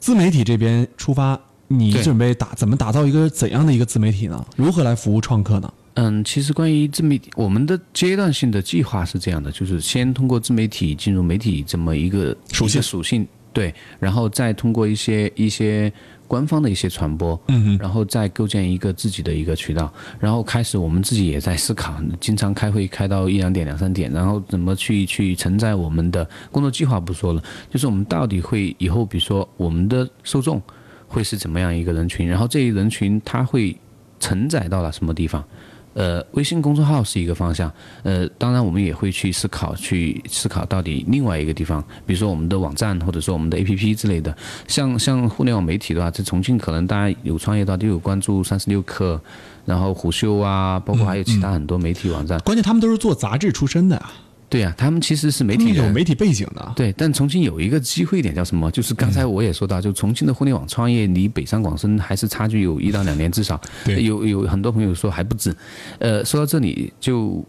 [0.00, 4.44] 自媒体这边出发，你准备打怎么打造一个怎样的一个自媒体呢？
[4.56, 5.72] 如何来服务创客呢？
[5.94, 15.92] 嗯，其实关于自媒体，我们的阶段性的计划是这样的，就是先通过自媒体进入媒体这么一个属性属性，对，然后再通过一些一些
[16.30, 30.62] 官方的一些传播，嗯哼然后再构建一个自己的一个渠道，然后开始我们自己也在思考，经常开会开到一两点、两三点，然后怎么去去承载我们的工作计划不说了，就是我们到底会以后，比如说我们的受众
[31.08, 33.76] 会是怎么样一个人群，然后这一人群他会
[34.20, 35.44] 承载到了什么地方。
[35.92, 37.72] 呃，微信公众号是一个方向，
[38.04, 44.34] 呃，当然我们也会去思考，去思考到底另外一个地方，比如说我们的网站，或者说我们的 APP 之类的。
[44.68, 49.18] 像像互联网媒体的话，在重庆可能大家有创业的话，都有关注三十六氪，
[49.66, 52.38] 然后虎嗅啊，包括还有其他很多媒体网站。
[52.40, 54.10] 关键他们都是做杂志出身的呀，
[54.50, 56.72] 对啊，他们其实是媒体人，有媒体背景的。
[56.74, 58.68] 对，但重庆有一个机会点叫什么？
[58.72, 65.54] 就是刚才我也说到，就重庆的互联网创业离北上广深还是差距有一到两年，至少对有有很多朋友说还不止。
[66.00, 67.46] 呃，说到这里，就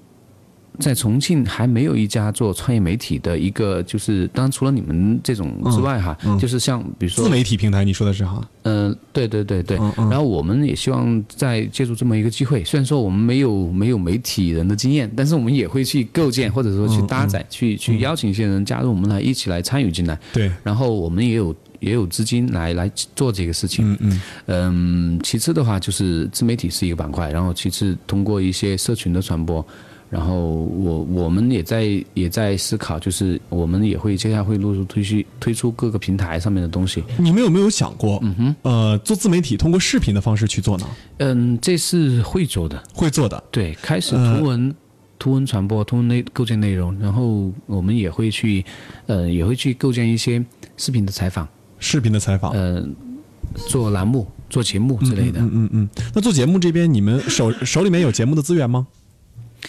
[0.82, 8.46] 在重庆还没有一家做创业媒体的一个，就是当然除了你们这种之外哈，就是像比如说自媒体平台，你说的是哈？
[8.64, 9.78] 嗯，对对对对。
[9.96, 20.20] 然后我们也希望再借助这么一个机会，虽然说我们没有没有媒体人的经验，但是我们也会去构建或者说去搭载，去去邀请一些人加入我们来一起来参与进来。
[20.34, 23.92] 对，然后我们也有也有资金来来做这个事情。
[23.94, 29.66] 嗯嗯嗯，其次的话就是自媒体是一个板块，然后其次通过一些社群的传播，
[30.12, 37.04] 然后我我们也在也在思考，就是我们也会接下来会陆续推出推出各个平台上面的东西。
[37.18, 40.86] 你们有没有想过，嗯哼，呃，做自媒体通过视频的方式去做呢？
[41.18, 43.42] 嗯，这是会做的，会做的。
[43.50, 44.76] 对，开始呃图文。
[45.18, 48.66] 图文传播、图文内构建内容，然后我们也会去，
[49.06, 50.44] 呃，也会去构建一些
[50.78, 51.48] 视频的采访，
[51.78, 52.84] 视频的采访，呃，
[53.68, 55.40] 做栏目、做节目之类的。
[55.42, 55.90] 嗯嗯嗯。
[56.16, 58.88] 那做节目这边，你们手手里面有节目的资源吗？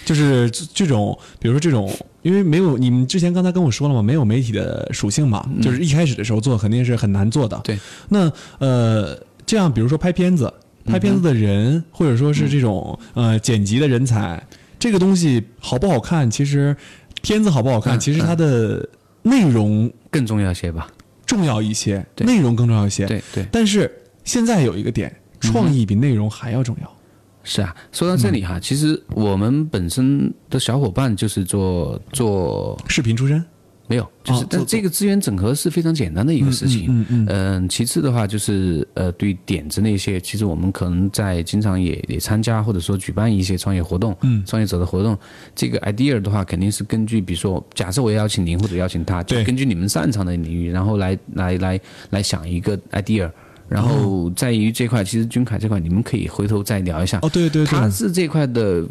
[0.04, 1.90] 就是这这种，比如说这种，
[2.22, 7.56] 因为没有你们之前刚才跟我说了嘛，没有媒体的属性嘛，就是一开始的时候做肯定是很难做的。
[7.58, 7.78] 嗯对。
[8.08, 10.52] 那呃，这样比如说拍片子，
[10.84, 14.42] 拍片子的人，或者说是这种呃剪辑的人才，
[14.78, 16.76] 这个东西好不好看，其实
[17.22, 18.88] 片子好不好看，嗯其实它的
[19.22, 20.88] 内容更重要些吧。
[21.24, 23.06] 重要一些，内容更重要一些。
[23.06, 23.90] 对对，但是
[24.24, 26.96] 现在有一个点，创意比内容还要重要。
[27.44, 27.74] 是啊。
[27.90, 33.44] 说到这里哈，其实我们本身的小伙伴就是做做视频出身，
[33.88, 36.86] 没有，就是哦但这个资源整合是非常简单的一个事情。
[36.88, 45.18] 嗯嗯嗯其次的话就是呃，对点子那些，其实我们可能在经常也也参加或者说举办一些创业活动，嗯创业者的活动。
[45.54, 51.80] 这个 idea 的话，肯定是根据比如说，假设我邀请您或者邀请他，就对根据你们擅长的领域，然后来来来
[52.10, 53.30] 来想一个 idea。
[53.72, 57.18] 然后在于这块，其实军凯这块，你们可以回头再聊一下。
[57.22, 58.84] 哦，对对对，他是这块的，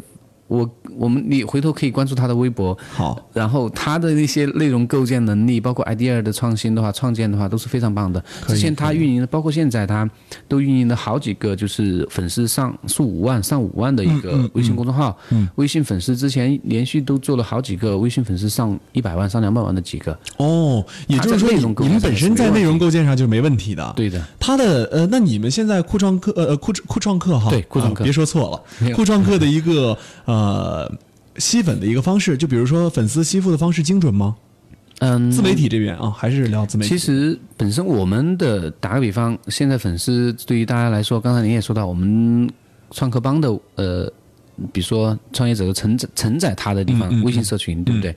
[0.52, 8.22] 我我们你回头可以关注他的微博，好，然后他的那些内容构建能力，包括 idea 的创新的话、创建的话，都是非常棒的。
[8.46, 10.08] 之前他运营的，包括现在他
[10.46, 15.16] 都运营了好几个，就是粉丝上数五万、上五万的一嗯个微信公众号。
[15.30, 15.48] 嗯。
[15.54, 20.16] 微信粉丝之前连续都做了好几个，微信粉丝上一百万、上两百万的几个。
[20.36, 23.92] 哦，也就是说你他在内容构你们本身在内容构建上就是没问题的。
[23.96, 30.41] 对的，他的呃，那你们现在酷创客呃呃酷酷创客哈，对酷创客啊别说错了，酷创客的一个呃
[31.36, 34.36] 吸粉的一个方式，就比如说粉丝吸附的方式精准吗？
[34.98, 36.90] 嗯，自媒体这边啊，还是聊自媒体？
[36.90, 42.48] 其实本身我们的打个比方，现在粉丝对于大家来说，刚才您也说到，我们
[42.92, 44.12] 创客帮的呃，
[44.72, 48.14] 比如说创业者的承载承载他的地方，嗯嗯微信社群，对不对？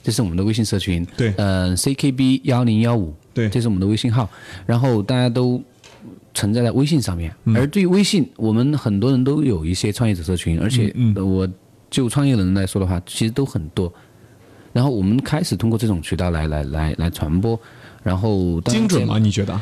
[0.00, 4.30] 这是我们的微信社群，对呃，CKB 幺零幺五，对这是我们的微信号，
[4.64, 5.60] 然后大家都
[6.34, 7.34] 存在在微信上面。
[7.44, 11.46] 嗯而对于微信，我们很多人都有一些创业者社群，而且我
[11.90, 13.92] 就创业的人来说的话，其实都很多。
[14.72, 17.58] 然后我们开始通过这种渠道来来来来传播，
[18.02, 19.18] 然后精准吗？
[19.18, 19.60] 你觉得？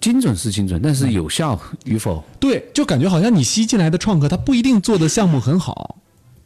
[0.00, 5.96] 精准是精准，但是有效与否，对，就感觉好像你吸进来的创客，他不一定做的项目很好，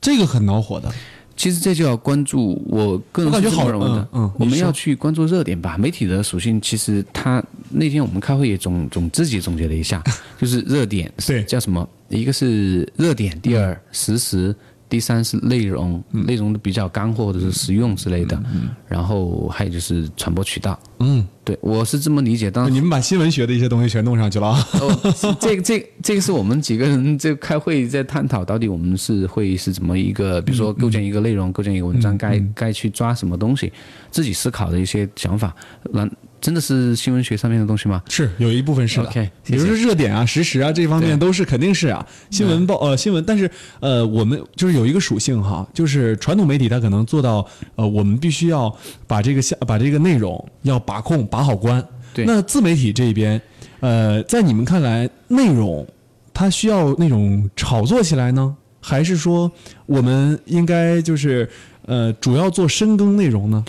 [0.01, 0.91] 这个很恼火的。
[1.37, 2.63] 其实这就要关注。
[2.67, 5.77] 我个人我感觉好认为的嗯嗯我们要去关注热点吧。
[5.77, 10.03] 媒体的属性，其实它那天我们开会也总总自己总结了一下，
[10.41, 11.87] 就是热点对叫什么？
[12.09, 14.55] 一个是热点，第二实时。
[14.93, 18.39] 第三是内容，嗯内容的比较干货或者是实用之类的，
[18.87, 20.79] 然后还有就是传播渠道。
[20.99, 22.51] 嗯，对我是这么理解。
[22.51, 24.69] 当然你们把新闻学的一些东西全弄上去了啊。
[24.75, 33.73] 哦， 这个这个这个是我们几个人这开会在探讨，到底我们是会是怎么一个，比如说构建一个内容，构建一个文章，该该去抓什么东西，
[34.11, 35.57] 自己思考的一些想法，
[35.91, 36.07] 那
[36.43, 38.03] 真的是新闻学上面的东西吗？
[38.09, 42.05] 是有一部分是的 OK，比如说热点啊、实时啊这方面都是肯定是啊。
[42.31, 48.77] 新闻报呃新闻，但是呃我们就是有一个属性哈，就是传统媒体它可能做到呃我们必须要
[49.07, 51.83] 把这个下把这个内容要把控把好关。
[52.13, 53.41] 对那自媒体这边，
[53.79, 55.87] 呃，在你们看来，内容
[56.35, 59.51] 它需要那种炒作起来呢，还是说
[59.87, 61.49] 我们应该就是
[61.87, 63.65] 呃主要做深耕内容呢？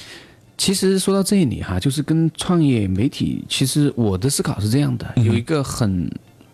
[0.63, 6.09] 其实说到这里哈，就是跟创业媒体，其实我的思考是这样的，有一个很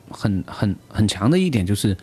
[0.09, 1.95] 很很很强的一点就是，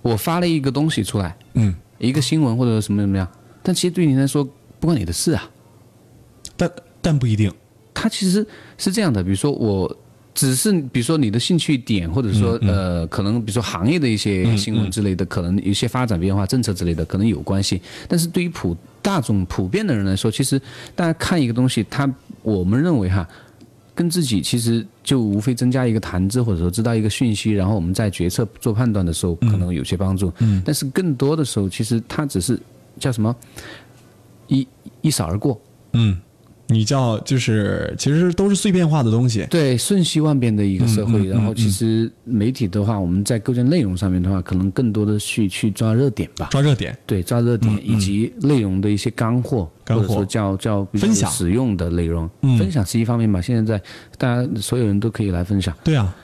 [0.00, 3.28] 我发了一个东西出来，嗯，一个新闻或者什么怎么样，
[3.62, 4.42] 但其实对你来说
[4.80, 5.50] 不关你的事啊。
[6.56, 6.70] 但
[7.02, 7.52] 但不一定。
[7.92, 8.46] 它其实
[8.78, 9.94] 是这样的，比如说我
[10.34, 17.80] 只是比如说你的兴趣点，或者说、呃，可能比如说行业的一些新闻之类的，可能有一些发展变化、政策之类的，可能有关系。
[18.08, 20.60] 但是对于普大众普遍的人来说，其实
[20.94, 22.12] 大家看一个东西，它
[22.42, 23.26] 我们认为哈。
[23.96, 30.32] 跟自己其实就无非增加一个谈资，或者说知道一个讯息，然后我们在决策做判断的时候可能有些帮助。
[30.40, 32.60] 嗯，但是更多的时候，其实它只是
[32.98, 33.32] 叫什么
[34.48, 34.66] 一
[35.00, 35.60] 一扫而过。
[35.92, 36.20] 嗯，
[36.68, 39.46] 你叫就是其实都是碎片化的东西。
[39.50, 41.18] 对，瞬息万变的一个社会。
[41.18, 46.48] 嗯嗯然后，其实媒体的话，我们在构建内容上面的话，可能更多的去去抓热点吧。
[46.50, 52.28] 抓热点，对，抓热点以及内容的一些干货，干货或者说叫叫分享使用的内容。
[52.42, 53.84] 嗯分享是一方面吧，现在在
[54.16, 55.74] 大家所有人都可以来分享。
[55.84, 56.14] 对啊，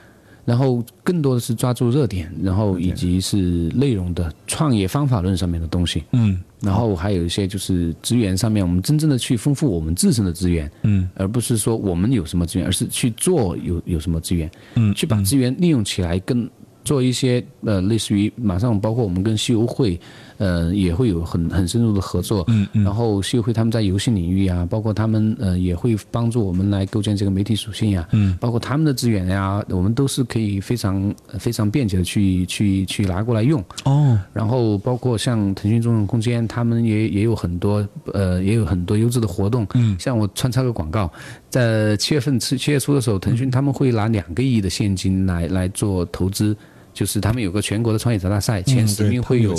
[0.45, 3.37] 然后更多的是抓住热点，然后以及是
[3.75, 6.03] 内容的创业方法论上面的东西。
[6.11, 6.39] 嗯。
[6.59, 11.09] 然后还有一些就是资源上面，我们真正的去丰富我们自身的资源，嗯。
[11.15, 16.49] 而不是说我们有什么资源，而是去做有有什么资源，嗯去把资源利用起来，跟
[16.83, 19.99] 做一些呃类似于马上包括我们跟西游会，
[20.41, 39.67] 呃也会有很很深入的合作，嗯嗯然后西游会他们在游戏领域啊，包括他们呃也会帮助我们来构建这个媒体属性呀、嗯包括他们的资源呀，我们都是可以非常非常便捷的去去去拿过来用，哦，然后包括像腾讯中文空间，他们也也有很多呃也有很多优质的活动。
[39.75, 41.11] 嗯像我穿插个广告，
[41.51, 46.57] 在七月份七七月初的时候，腾讯他们会拿两个亿的现金来来做投资。
[46.93, 49.55] 就是他们有个全国的创业者大赛，前十名会有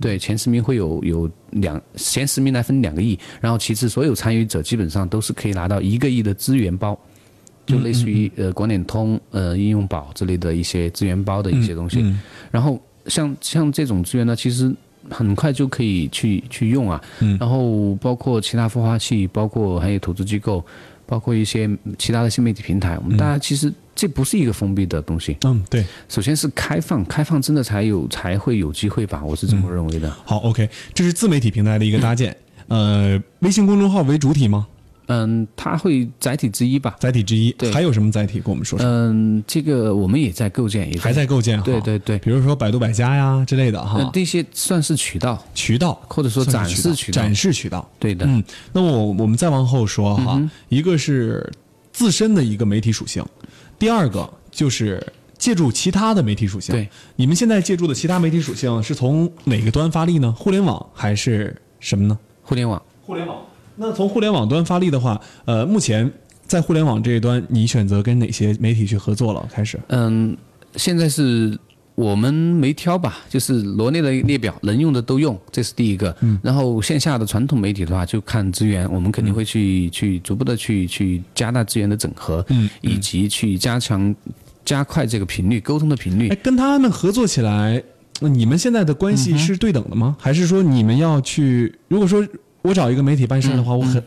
[0.00, 6.98] 对前十名会有有两前十名来分两个亿，然后其次所有参与者基本上都是可以拿到一个亿的资源包，
[7.66, 12.04] 就类似于呃广点通呃应用宝之类的一些资源包的一些东西。
[12.50, 14.74] 然后像像这种资源呢，其实
[15.10, 17.02] 很快就可以去去用啊。
[17.20, 20.64] 嗯然后包括其他孵化器，包括还有投资机构，
[21.04, 21.68] 包括一些
[21.98, 25.36] 其他的新媒体平台，我们大家其实这不是一个封闭的东西。
[25.44, 30.14] 嗯，对，首先是开放，开放真的才有才会有机会吧，我是这么认为的。
[30.24, 32.36] 好，OK，这是自媒体平台的一个搭建。
[32.68, 34.66] 呃，微信公众号为主体吗？
[35.08, 36.96] 嗯，它会载体之一吧。
[36.98, 38.40] 载体之一，对还有什么载体？
[38.40, 38.84] 跟我们说说。
[38.84, 47.88] 嗯，这个我们也在构建，也还在构建哈，对对对比如说百度百家呀之类的哈呃，，这些算是渠道，渠道或者说展示渠道展示渠道。
[48.00, 48.26] 对的。
[48.26, 48.42] 嗯，
[48.72, 51.48] 那么我我们再往后说哈，嗯一个是
[51.92, 53.24] 自身的一个媒体属性，
[53.78, 55.04] 第二个就是
[55.38, 56.74] 借助其他的媒体属性。
[56.74, 60.32] 对，你们现在借助的其他媒体属性是从哪个端发力呢？
[60.32, 62.18] 互联网还是什么呢？
[62.42, 63.36] 互联网，互联网。
[63.76, 66.10] 那从互联网端发力的话，呃，目前
[66.46, 69.46] 在互联网这一端，你选择跟哪些媒体去合作了？
[69.52, 69.78] 开始？
[69.88, 70.34] 嗯，
[70.76, 71.58] 现在是
[71.96, 76.14] 我们没挑吧，就是罗列的列表，能用的都用，这是第一个。
[76.20, 84.14] 嗯，然后线下的传统媒体的话，就看资源，我们肯定会去、去逐步的去去加大资源的整合，嗯以及去加强
[84.62, 86.36] 加快这个频率沟通的频率哎，。
[86.42, 87.82] 跟他们合作起来，
[88.20, 90.16] 那你们现在的关嗯系是对等的吗？
[90.20, 91.74] 还是说你们要去？
[91.88, 92.22] 如果说
[92.60, 94.04] 我找一个媒体办事的话，嗯我很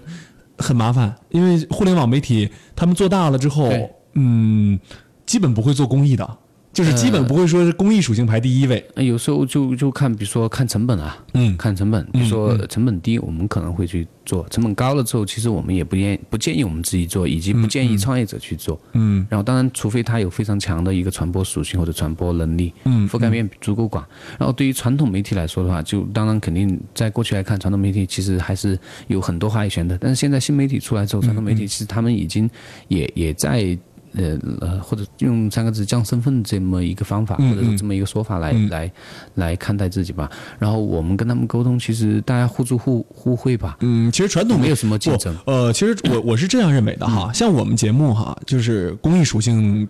[0.59, 3.71] 很麻烦，因为互联网媒体他们做大了之后，
[4.13, 4.79] 嗯，
[5.25, 6.37] 基本不会做公益的，
[6.71, 8.83] 就是基本不会说是公益属性排第一位。
[8.95, 18.79] 呃有时候就就看，比如说看成本啊，嗯看成本，比如说成本低，我们可能会去做；成本高了之后，其实我们也不建不建议我们自己做，以及不建议创业者去做。
[18.93, 24.05] 嗯然后，当然，除非他有非常强的一个传播属性或者传播能力，嗯覆盖面足够广。
[24.37, 29.97] 然后，对于传统媒体来说的话，就当然肯定在过去来看，传统媒体其实还是有很多话语权的。
[29.97, 32.49] 但是现在新媒体出来之后，传统媒体其实他们已经
[32.87, 33.77] 也也在。
[34.15, 38.91] 呃呃，或者用三个字降身份这么一个方法，嗯或者说这么一个说法来、嗯来
[39.35, 40.29] 来看待自己吧。
[40.57, 43.77] 然后我们跟他们沟通，其实大家互助互互惠吧。
[43.81, 49.87] 嗯，其实传统没有什么竞争呃，其实我我是这样认为的嗯哈，像我们节目哈，就是公益属性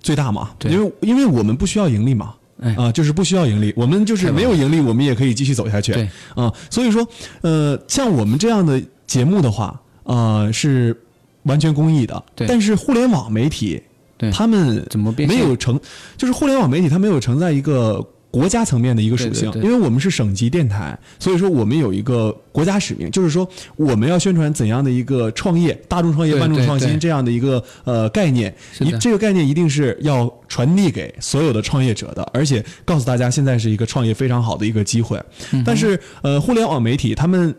[0.00, 2.34] 最大嘛，因为因为我们不需要盈利嘛。
[2.58, 5.92] 哎啊，就是不需要盈利，我们就是没有盈利，我们也可以继续走下去。
[5.92, 7.06] 对啊，所以说，
[7.42, 10.98] 呃，像我们这样的节目的话，呃，是
[11.46, 12.22] 完全公益的。
[12.34, 12.46] 对。
[12.46, 13.82] 但是互联网媒体，
[14.18, 14.30] 对。
[14.30, 15.80] 他们怎么变没有承，
[16.16, 19.70] 就是互联网媒体它没有承载一个国家层面的一个属性，对对对。
[19.70, 35.18] 因为我们是省级电台，所以说我们有一个国家使命，就是说我们要宣传怎样的一个创业、大众创业、万众创新这样的一个呃概念，一这个概念一定是要传递给所有的创业者的，而且告诉大家现在是一个创业非常好的一个机会。
[35.52, 37.54] 嗯但是呃，互联网媒体他们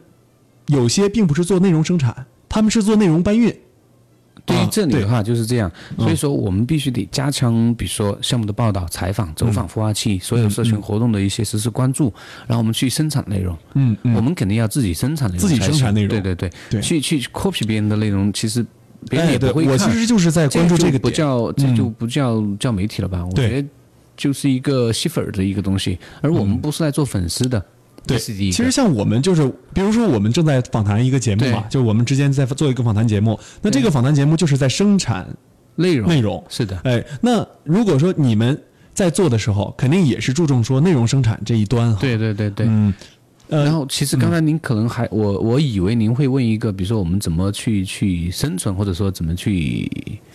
[0.68, 3.52] 有些并不是做内容生产，他们是做内容搬运。
[4.48, 12.12] 对于这里的话就是这样，所以说我们必须得加强，比如说项目的报道、采访、走访孵化器，所有社群活动的一些实时关注，
[12.48, 13.56] 然后我们去生产内容。
[13.76, 18.66] 嗯嗯我们肯定要自己生产内容自己，生产内容对对对，对去去 copy 别人的内容，其实
[19.10, 19.74] 别人也不会看。
[19.74, 21.10] 我其实就是在关注这个不。
[21.10, 23.26] 叫这嗯就不叫叫媒体了吧？
[23.26, 23.68] 我觉得
[24.16, 27.64] 就是一个吸粉儿的一个东西，而我们不是来做粉丝的。
[28.06, 28.18] 对。
[28.20, 35.28] 其实像我们就是，比如说我们正在访谈一个节目嘛，就是我们之间在做一个访谈节目，那这个访谈节目就是在生产
[35.76, 36.43] 内容内容。
[36.50, 38.62] 是的，哎，那如果说你们
[38.93, 42.00] 在做的时候，肯定也是注重说内容生产这一端哈。
[42.02, 42.66] 对对对对。
[42.68, 42.93] 嗯，
[43.50, 49.89] 呃，然后，其实刚才您可能还我我以为您会问一个，比如说我们怎么去去生存，或者说怎么去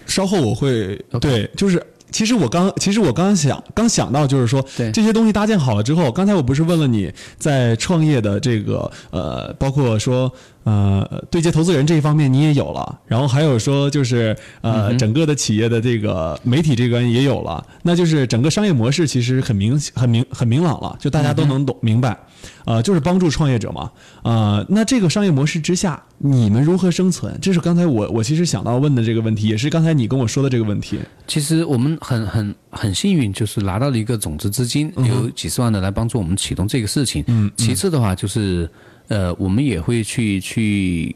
[0.06, 1.82] 稍后我会对，就是
[2.12, 10.32] 其实我刚其实我刚想刚想到就是说，这些东西搭建好了之后，刚才我不是问了你在创业的这个呃，包括说
[10.64, 22.18] 呃对接投资人这一方面你也有了，然后还有说就是嗯呃、整个的企业的这个媒体这关也有了，那就是整个商业模式其实很明很明很明朗了，就大家都能懂、明白。
[22.64, 23.90] 呃，就是帮助创业者嘛，
[24.22, 27.36] 呃，那这个商业模式之下，你们如何生存？
[27.40, 30.98] 这是刚才我我其实想到问的这个问题，也是刚才你跟我说的这个问题。
[31.26, 37.24] 其实我们很很很幸运，就是拿到了一个种子资金，有几十万的来帮助我们启动这个事情。
[37.26, 38.68] 嗯其次的话就是，
[39.12, 41.14] 呃，我们也会去去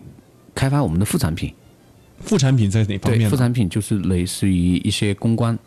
[0.54, 1.50] 开发我们的副产品。
[2.20, 3.30] 副产品在哪方对，面？
[3.30, 5.58] 副产品就是类似于一些公关，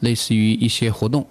[0.00, 1.24] 类似于一些活动。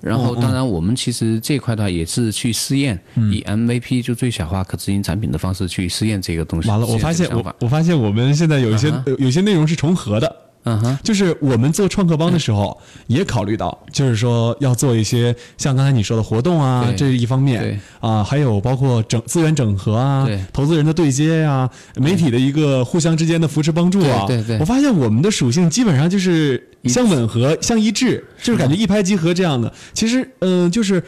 [0.00, 6.68] 然后，当然，我们其实这块的话也是去试验，以 MVP 就最小化可执行产品的方式去试验这个东西。
[6.68, 10.36] 完了，我发现我我发现我们现在有一些、有些内容是重合的。
[10.66, 17.62] 嗯哼，就是我们做创客帮的时候，也考虑到，就是说要做一些像刚才你说的活动啊，这是一方面。
[17.62, 17.78] 对。
[18.00, 24.24] 啊，还有包括整资源整合啊对，投资人的对接呀、媒体的一个互相之间的扶持帮助啊。
[24.26, 24.58] 对对对。
[24.58, 29.72] 我发现我们的属性基本上就是相吻合、相一致，就是感觉一拍即合这样的。
[29.94, 31.02] 其实，嗯、就是。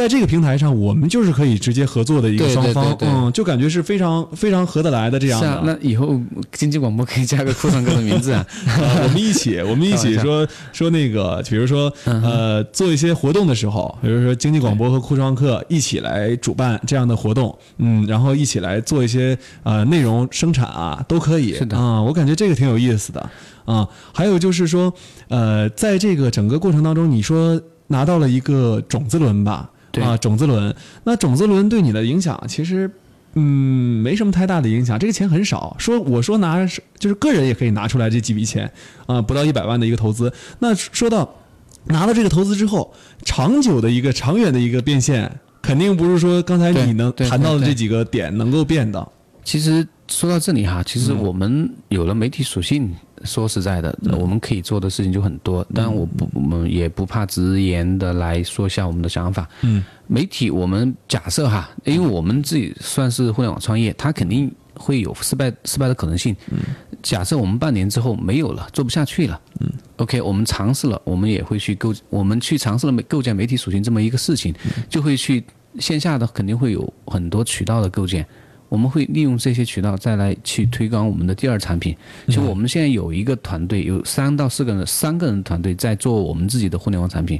[0.00, 5.46] 在这个平台上，我们就是可以直接合作的一个双方，对对对嗯，就感觉是非常非常合得来的这样的。
[5.46, 6.18] 是啊，那以后
[6.52, 8.42] 经济广播可以加个库上哥的名字啊。
[8.80, 21.52] 呃我们一起， 我们一起说说那个，比如说嗯呃，做一些活动的时候，比如说经济广播和酷创客一起来主办这样的活动，嗯，然后一起来做一些呃内容生产啊，都可以。
[21.52, 23.28] 是的啊，我感觉这个挺有意思的
[23.66, 23.86] 啊。
[24.14, 24.90] 还有就是说，
[25.28, 29.68] 呃，在这个整个过程当中，你说拿到了一个种子轮吧？
[29.90, 30.74] 对啊，种子轮。
[31.04, 32.90] 那种子轮对你的影响，其实
[33.34, 35.76] 嗯，没什么太大的影响，这个钱很少。
[35.78, 36.64] 说我说拿
[36.98, 38.70] 就是个人也可以拿出来这几笔钱
[39.06, 40.32] 啊、不到一百万的一个投资。
[40.58, 41.36] 那说到
[41.84, 42.92] 拿到这个投资之后，
[43.24, 45.30] 长久的一个长远的一个变现，
[45.62, 49.06] 肯定不是说刚才你能谈到的这几个点能够变的。
[49.42, 52.94] 其实说到这里哈，其实我们有了媒体属性，
[53.24, 55.64] 说实在的，我们可以做的事情就很多。
[55.74, 59.48] 当然，我不，我们也不怕直言的来说一下我们的想法。
[59.62, 66.34] 嗯，媒体，我们假设哈，因为我们自己算是互联网创业，它肯定会有失败失败的可能性。
[66.50, 66.58] 嗯，
[67.02, 69.40] 假设我们半年之后没有了，做不下去了。
[69.60, 74.54] 嗯，OK，我们尝试了，我们也会去构，我们去尝试了媒构建媒体属性这么一个事情，
[74.88, 75.44] 就会去
[75.78, 78.26] 线下的肯定会有很多渠道的构建。
[78.70, 81.94] 我们会利用这些渠道再来去推广我们的第二产品。
[82.26, 87.38] 其实我们现在有一个团队，有三到四个人，三个人团队在做我们自己的互联网产品。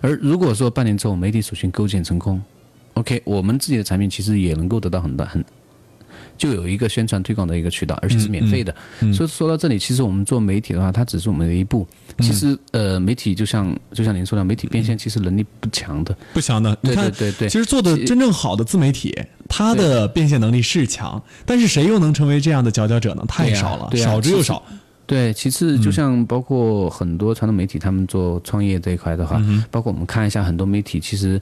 [0.00, 2.42] 而如果说半年之后媒体属性构建成功
[2.94, 5.44] ，OK，我们自己的产品其实也能够得到很大很。
[6.40, 8.74] 就有一个宣传推广的一个渠道，而且是免费的。
[9.12, 11.86] 所以说到这里，其实我们做媒体的话，它只是我们的一步。
[12.20, 16.16] 其实呃，媒体就像就像您说的，媒体变现其实能力不强的。
[16.32, 19.14] 不强的，你对看，对对对其实做的真正好的自媒体，
[19.50, 23.22] 它的变现能力是强，但是谁又能成为这样的佼佼者呢？
[23.28, 24.62] 太少了，少之又少。
[25.06, 31.40] 对，其次就像包括很多传统媒体，他们做创业这一块的话，包括我们看一下很多媒体，其实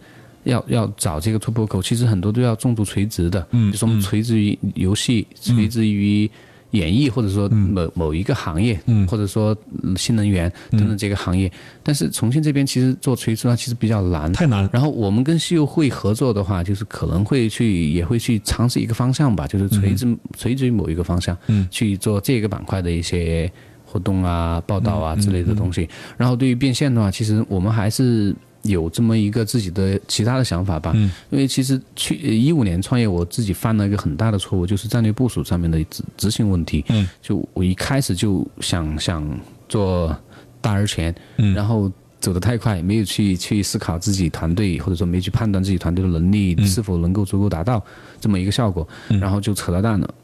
[0.48, 6.28] 要要找这个突破口，其实很多都要重度垂直的，比如说我们垂直于游戏，垂直于
[6.72, 9.06] 演艺，或者说某某一个行业，嗯。
[9.06, 11.50] 或者说嗯新能源等等这个行业。
[11.82, 14.68] 但是重庆这边其实做垂直的话，其实比较难，太难。
[14.72, 23.50] 然后我们跟西游会合作的话，就是可能会去也会去尝试一个方向吧，就是垂直、垂直于某一个方向，嗯，去做这个板块的一些
[23.84, 25.88] 活动啊、报道啊之类的东西。
[26.16, 28.34] 然后对于变现的话，其实我们还是。
[28.68, 40.16] 有这么一个自己的其他的想法吧，嗯，因为其实去一五年创业，我自己犯了一个很大的错误，就是战略部署上面的执执行问题，嗯，就我一开始就想想做
[40.60, 41.90] 大而全，嗯，然后
[42.20, 47.82] 走得太快，没有去去思考自己团队，或者说没去判断自己团队的能力是否能够足够达到
[48.20, 48.86] 这么一个效果，
[49.20, 50.14] 然后就扯到蛋了。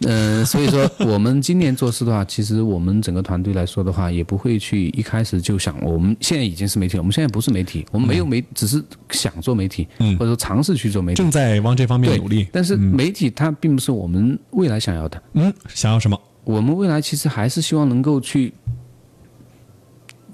[0.00, 9.86] 嗯、 所以说我们今年做事的话，其实我们整个团队来说的话，也不会去一开始就想我们现在已经是媒体了，我们现在不是媒体，我们没有媒，只是想做媒体，
[10.18, 11.30] 或者说尝试去做媒体正。
[11.30, 12.46] 在往这方面努力。
[12.52, 16.20] 但是媒体它并不是我们未来想要的，嗯，想要什么？
[16.44, 18.52] 我们未来其实还是希望能够去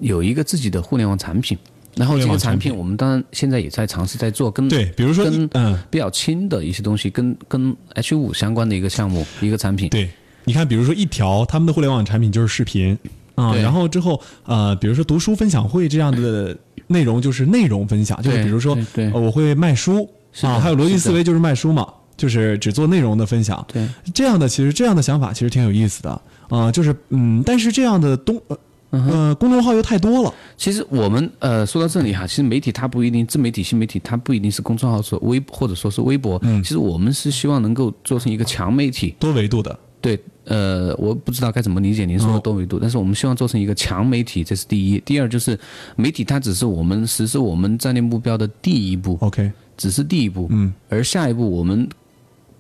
[0.01, 1.57] 有一个自己的互联网产品，
[1.95, 2.75] 然后这个产品。
[2.75, 10.11] 我们当然现在也在尝试在做，跟对，比如说，跟嗯，比较轻的一些东西，跟跟 H 五相关的一个项目一个产品，对，
[10.45, 12.99] 你看，比如说一条他们的互联网产品就是视频。
[13.37, 13.63] 啊、对。
[13.63, 16.55] 然后之后呃，比如说读书分享会这样的
[16.89, 20.09] 内容就是内容分享，就是比如说对我会卖书。
[20.43, 23.67] 啊，还有逻辑思维就是卖书嘛，就是只做内容的分享。
[23.73, 23.85] 对，
[24.15, 26.23] 这样的其实这样的想法其实挺有意思的。
[26.49, 28.57] 啊、就是嗯，但是这样的东呃
[28.91, 39.79] 嗯呃公众号又太多了，其实我们呃说到这里哈，其实媒体它不一定自媒体、新媒体，它不一定是公众号所微或者说是微博，嗯，其实我们是希望能够做成一个强媒体，多维度的。
[40.03, 44.99] 对，呃，我不知道该怎么理解您说的多维度，但是我们希望做成一个强媒体，这是第一。
[45.05, 45.59] 第二就是
[45.95, 51.87] 媒体它只是我们实施我们战略目标的第一步，OK，只是第一步，嗯，而下一步我们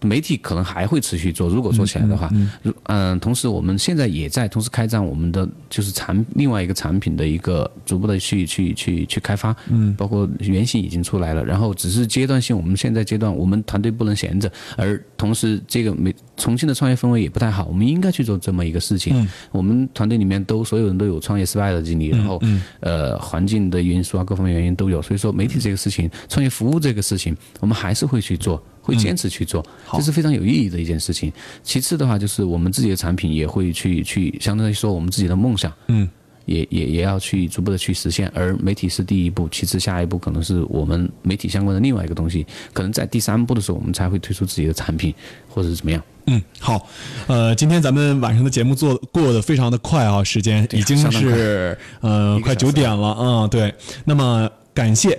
[0.02, 2.30] 媒体可能还会持续做，如果做起来的话，
[2.62, 19.28] 如嗯、同时我们现在也在同时开展我们的就是产另外一个产品的一个逐步的去去去去开发，嗯，包括原型已经出来了，然后只是阶段性，我们现在阶段我们团队不能闲着，而同时这个没重庆的创业氛围也不太好，我们应该去做这么一个事情，嗯。
[19.52, 22.40] 我们团队里面都所有人都有创业失败的经历，然后
[22.80, 28.62] 呃环境的因素啊各方面原因都有，所以说媒体这个事情，创业服务这个事情，我们还是会去做。
[28.80, 31.32] 会坚持去做，这是非常有意义的一件事情。
[31.62, 36.08] 其次的话，就是我们自己的产品也会去去，相当于说我们自己的梦想，嗯，
[36.46, 38.30] 也也也要去逐步的去实现。
[38.34, 45.14] 而媒体是第一步，其次下一步可能是我们媒体相关的另外一个东西，可能在第三步的时候，我们才会推出自己的产品
[45.48, 46.02] 或者是怎么样。
[46.26, 46.86] 嗯，好，
[47.26, 53.74] 呃，今天咱们晚上的节目做过得非常的快啊，时间已经 是呃快九点了啊、对，
[54.04, 55.18] 那么感谢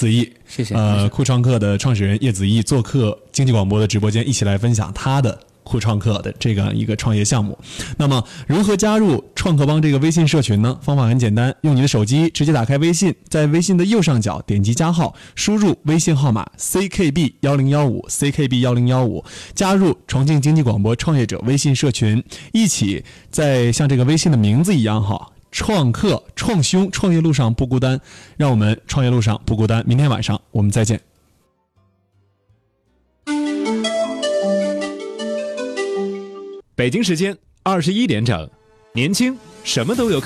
[0.00, 7.58] 子毅，谢谢呃，酷创客的创始人叶子毅做客经济广播的直播间，一起来分享他的酷创客的这个一个创业项目。
[7.98, 10.78] 那么，如何加入创客帮这个微信社群呢？
[10.80, 19.22] 方法很简单，用你的手机直接打开微信，在微信的右上角点击加号，输入微信号码 ckb 幺零幺五 ckb 幺零幺五，
[19.54, 25.28] 加入重庆经济广播创业者微信社群，一起在像这个微信的名字一样哈。
[25.52, 28.00] 创客创兄，创业路上不孤单，
[28.36, 29.84] 让我们创业路上不孤单。
[29.86, 31.00] 明天晚上我们再见。
[36.74, 38.48] 北京时间二十一点整，
[38.94, 40.18] 年轻什么都有。